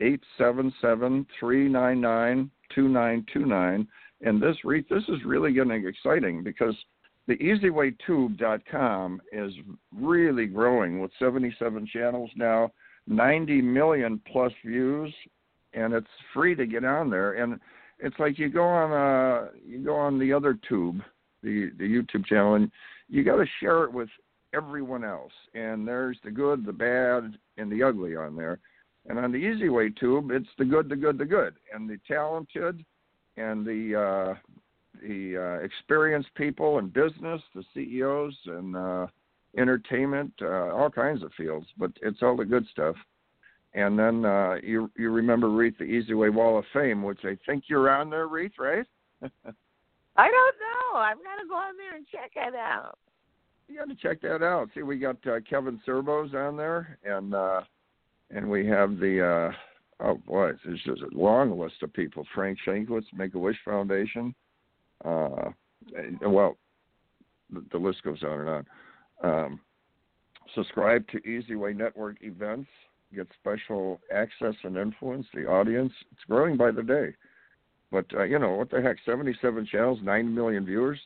[0.00, 3.88] 877 399 2929.
[4.22, 6.74] And this, re- this is really getting exciting because
[7.26, 9.52] the EasyWayTube.com is
[9.94, 12.70] really growing with 77 channels now,
[13.08, 15.12] 90 million plus views,
[15.74, 17.34] and it's free to get on there.
[17.34, 17.58] And
[17.98, 21.00] it's like you go on uh you go on the other tube,
[21.42, 22.70] the the YouTube channel, and
[23.08, 24.08] you got to share it with
[24.54, 25.32] everyone else.
[25.54, 28.58] And there's the good, the bad, and the ugly on there.
[29.08, 31.98] And on the Easy Way tube, it's the good, the good, the good, and the
[32.08, 32.84] talented,
[33.36, 34.34] and the uh,
[35.00, 39.06] the uh, experienced people in business, the CEOs, and uh,
[39.56, 41.66] entertainment, uh, all kinds of fields.
[41.78, 42.96] But it's all the good stuff.
[43.76, 47.36] And then uh, you you remember Reatha the Easy Way Wall of Fame, which I
[47.44, 48.86] think you're on there, Reatha, right?
[50.16, 50.98] I don't know.
[50.98, 52.98] I've got to go on there and check it out.
[53.68, 54.70] You got to check that out.
[54.74, 57.60] See, we got uh, Kevin Cerbos on there, and uh,
[58.30, 59.52] and we have the
[60.00, 62.26] uh, oh boy, there's just a long list of people.
[62.34, 64.34] Frank Shankwitz, Make a Wish Foundation.
[65.04, 65.50] Uh,
[65.94, 66.56] and, well,
[67.52, 68.66] the, the list goes on and on.
[69.22, 69.60] Um,
[70.54, 72.70] subscribe to Easy Way Network events
[73.14, 75.26] get special access and influence.
[75.34, 77.14] The audience it's growing by the day.
[77.90, 78.96] But uh, you know what the heck?
[79.04, 80.98] Seventy-seven channels, nine million viewers.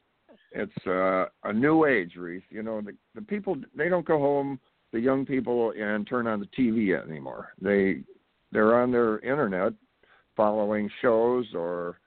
[0.53, 2.43] It's uh, a new age, Reatha.
[2.51, 4.59] You know the the people they don't go home.
[4.93, 7.51] The young people and turn on the TV anymore.
[7.61, 8.03] They
[8.51, 9.73] they're on their internet,
[10.37, 12.01] following shows or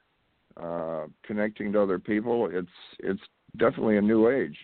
[0.57, 2.49] uh, connecting to other people.
[2.51, 2.67] It's
[2.99, 3.21] it's
[3.57, 4.57] definitely a new age,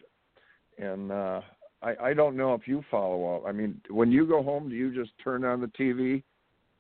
[0.78, 1.42] and uh,
[1.82, 3.44] I I don't know if you follow all.
[3.48, 6.24] I mean, when you go home, do you just turn on the TV?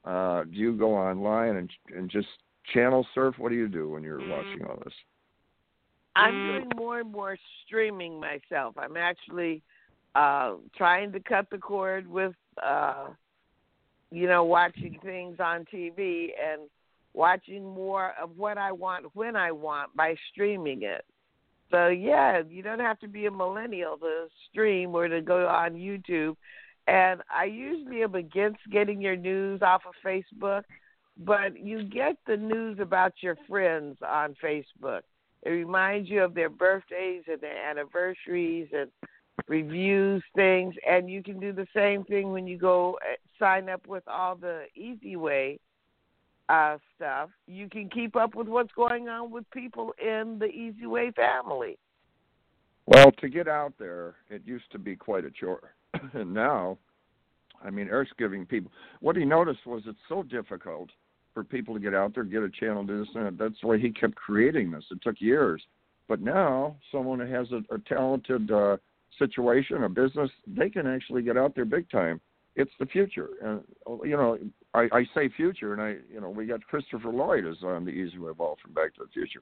[0.05, 2.27] Uh, do you go online and and just
[2.73, 3.35] channel surf?
[3.37, 4.93] What do you do when you're watching all this?
[6.15, 8.75] I'm doing more and more streaming myself.
[8.77, 9.61] I'm actually
[10.15, 13.09] uh trying to cut the cord with uh
[14.11, 16.61] you know watching things on TV and
[17.13, 21.05] watching more of what I want when I want by streaming it.
[21.71, 25.73] So yeah, you don't have to be a millennial to stream or to go on
[25.73, 26.35] YouTube.
[26.87, 30.63] And I usually am against getting your news off of Facebook,
[31.17, 35.01] but you get the news about your friends on Facebook.
[35.43, 38.89] It reminds you of their birthdays and their anniversaries and
[39.47, 43.87] reviews things and you can do the same thing when you go uh, sign up
[43.87, 45.59] with all the easy way
[46.49, 50.87] uh, stuff, you can keep up with what's going on with people in the Easy
[50.87, 51.77] Way family.
[52.87, 55.75] Well, to get out there, it used to be quite a chore,
[56.13, 56.79] and now,
[57.63, 58.71] I mean, Eric's giving people.
[58.99, 60.89] What he noticed was it's so difficult
[61.33, 63.37] for people to get out there, get a channel, do this and that.
[63.37, 64.85] That's why he kept creating this.
[64.89, 65.61] It took years,
[66.07, 68.77] but now someone who has a, a talented uh,
[69.19, 72.19] situation, a business, they can actually get out there big time
[72.59, 73.29] it's the future.
[73.41, 73.61] And
[74.03, 74.37] you know,
[74.73, 77.91] I, I say future, and I, you know, we got Christopher Lloyd is on the
[77.91, 79.41] Easy Way Ball from Back to the Future.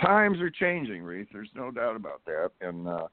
[0.00, 1.28] Times are changing, Reatha.
[1.32, 2.50] There's no doubt about that.
[2.60, 3.06] And uh,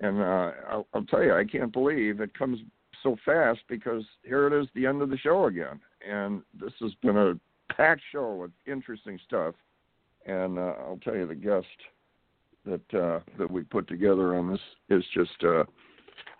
[0.00, 2.58] and uh, I'll, I'll tell you, I can't believe it comes
[3.02, 5.80] so fast because here it is, the end of the show again.
[6.08, 7.34] And this has been a
[7.72, 9.54] packed show with interesting stuff.
[10.26, 11.66] And uh, I'll tell you, the guest
[12.64, 15.64] that uh, that we put together on this is just uh,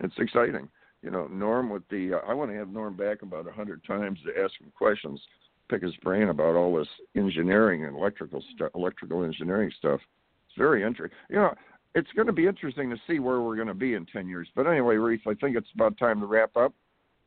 [0.01, 0.69] it's exciting
[1.03, 2.15] you know, Norm with the.
[2.15, 5.21] Uh, I want to have Norm back about a hundred times to ask him questions,
[5.69, 8.43] pick his brain about all this engineering and electrical
[8.75, 10.01] electrical engineering stuff.
[10.49, 11.17] It's very interesting.
[11.29, 11.55] You know,
[11.95, 14.49] it's going to be interesting to see where we're going to be in ten years.
[14.55, 16.73] But anyway, Reatha, I think it's about time to wrap up.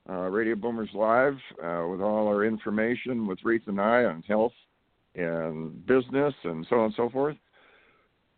[0.07, 4.53] Uh, Radio Boomers Live uh, with all our information with Reatha and I on health
[5.15, 7.35] and business and so on and so forth.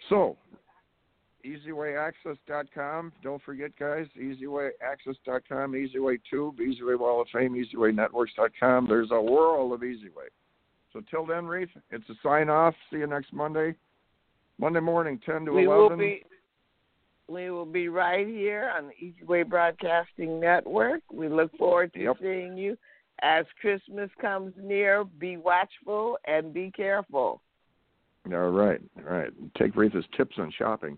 [0.09, 0.38] So,
[1.48, 3.14] EasyWayAccess.com.
[3.24, 8.88] Don't forget, guys, EasyWayAccess.com, EasyWayTube, EasyWay Wall of Fame, EasyWayNetworks.com.
[8.88, 10.30] There's a world of EasyWay.
[10.93, 12.74] So till then, Reatha, it's a sign off.
[12.91, 13.76] See you next Monday.
[14.58, 15.89] Monday morning, 10 to we 11.
[15.89, 16.24] Will be,
[17.28, 21.02] we will be right here on the EasyWay Broadcasting Network.
[21.12, 22.18] We look forward to yep.
[22.22, 22.78] seeing you.
[23.22, 27.41] As Christmas comes near, be watchful and be careful.
[28.32, 29.32] All right, all right.
[29.58, 30.98] Take Reatha's tips on shopping.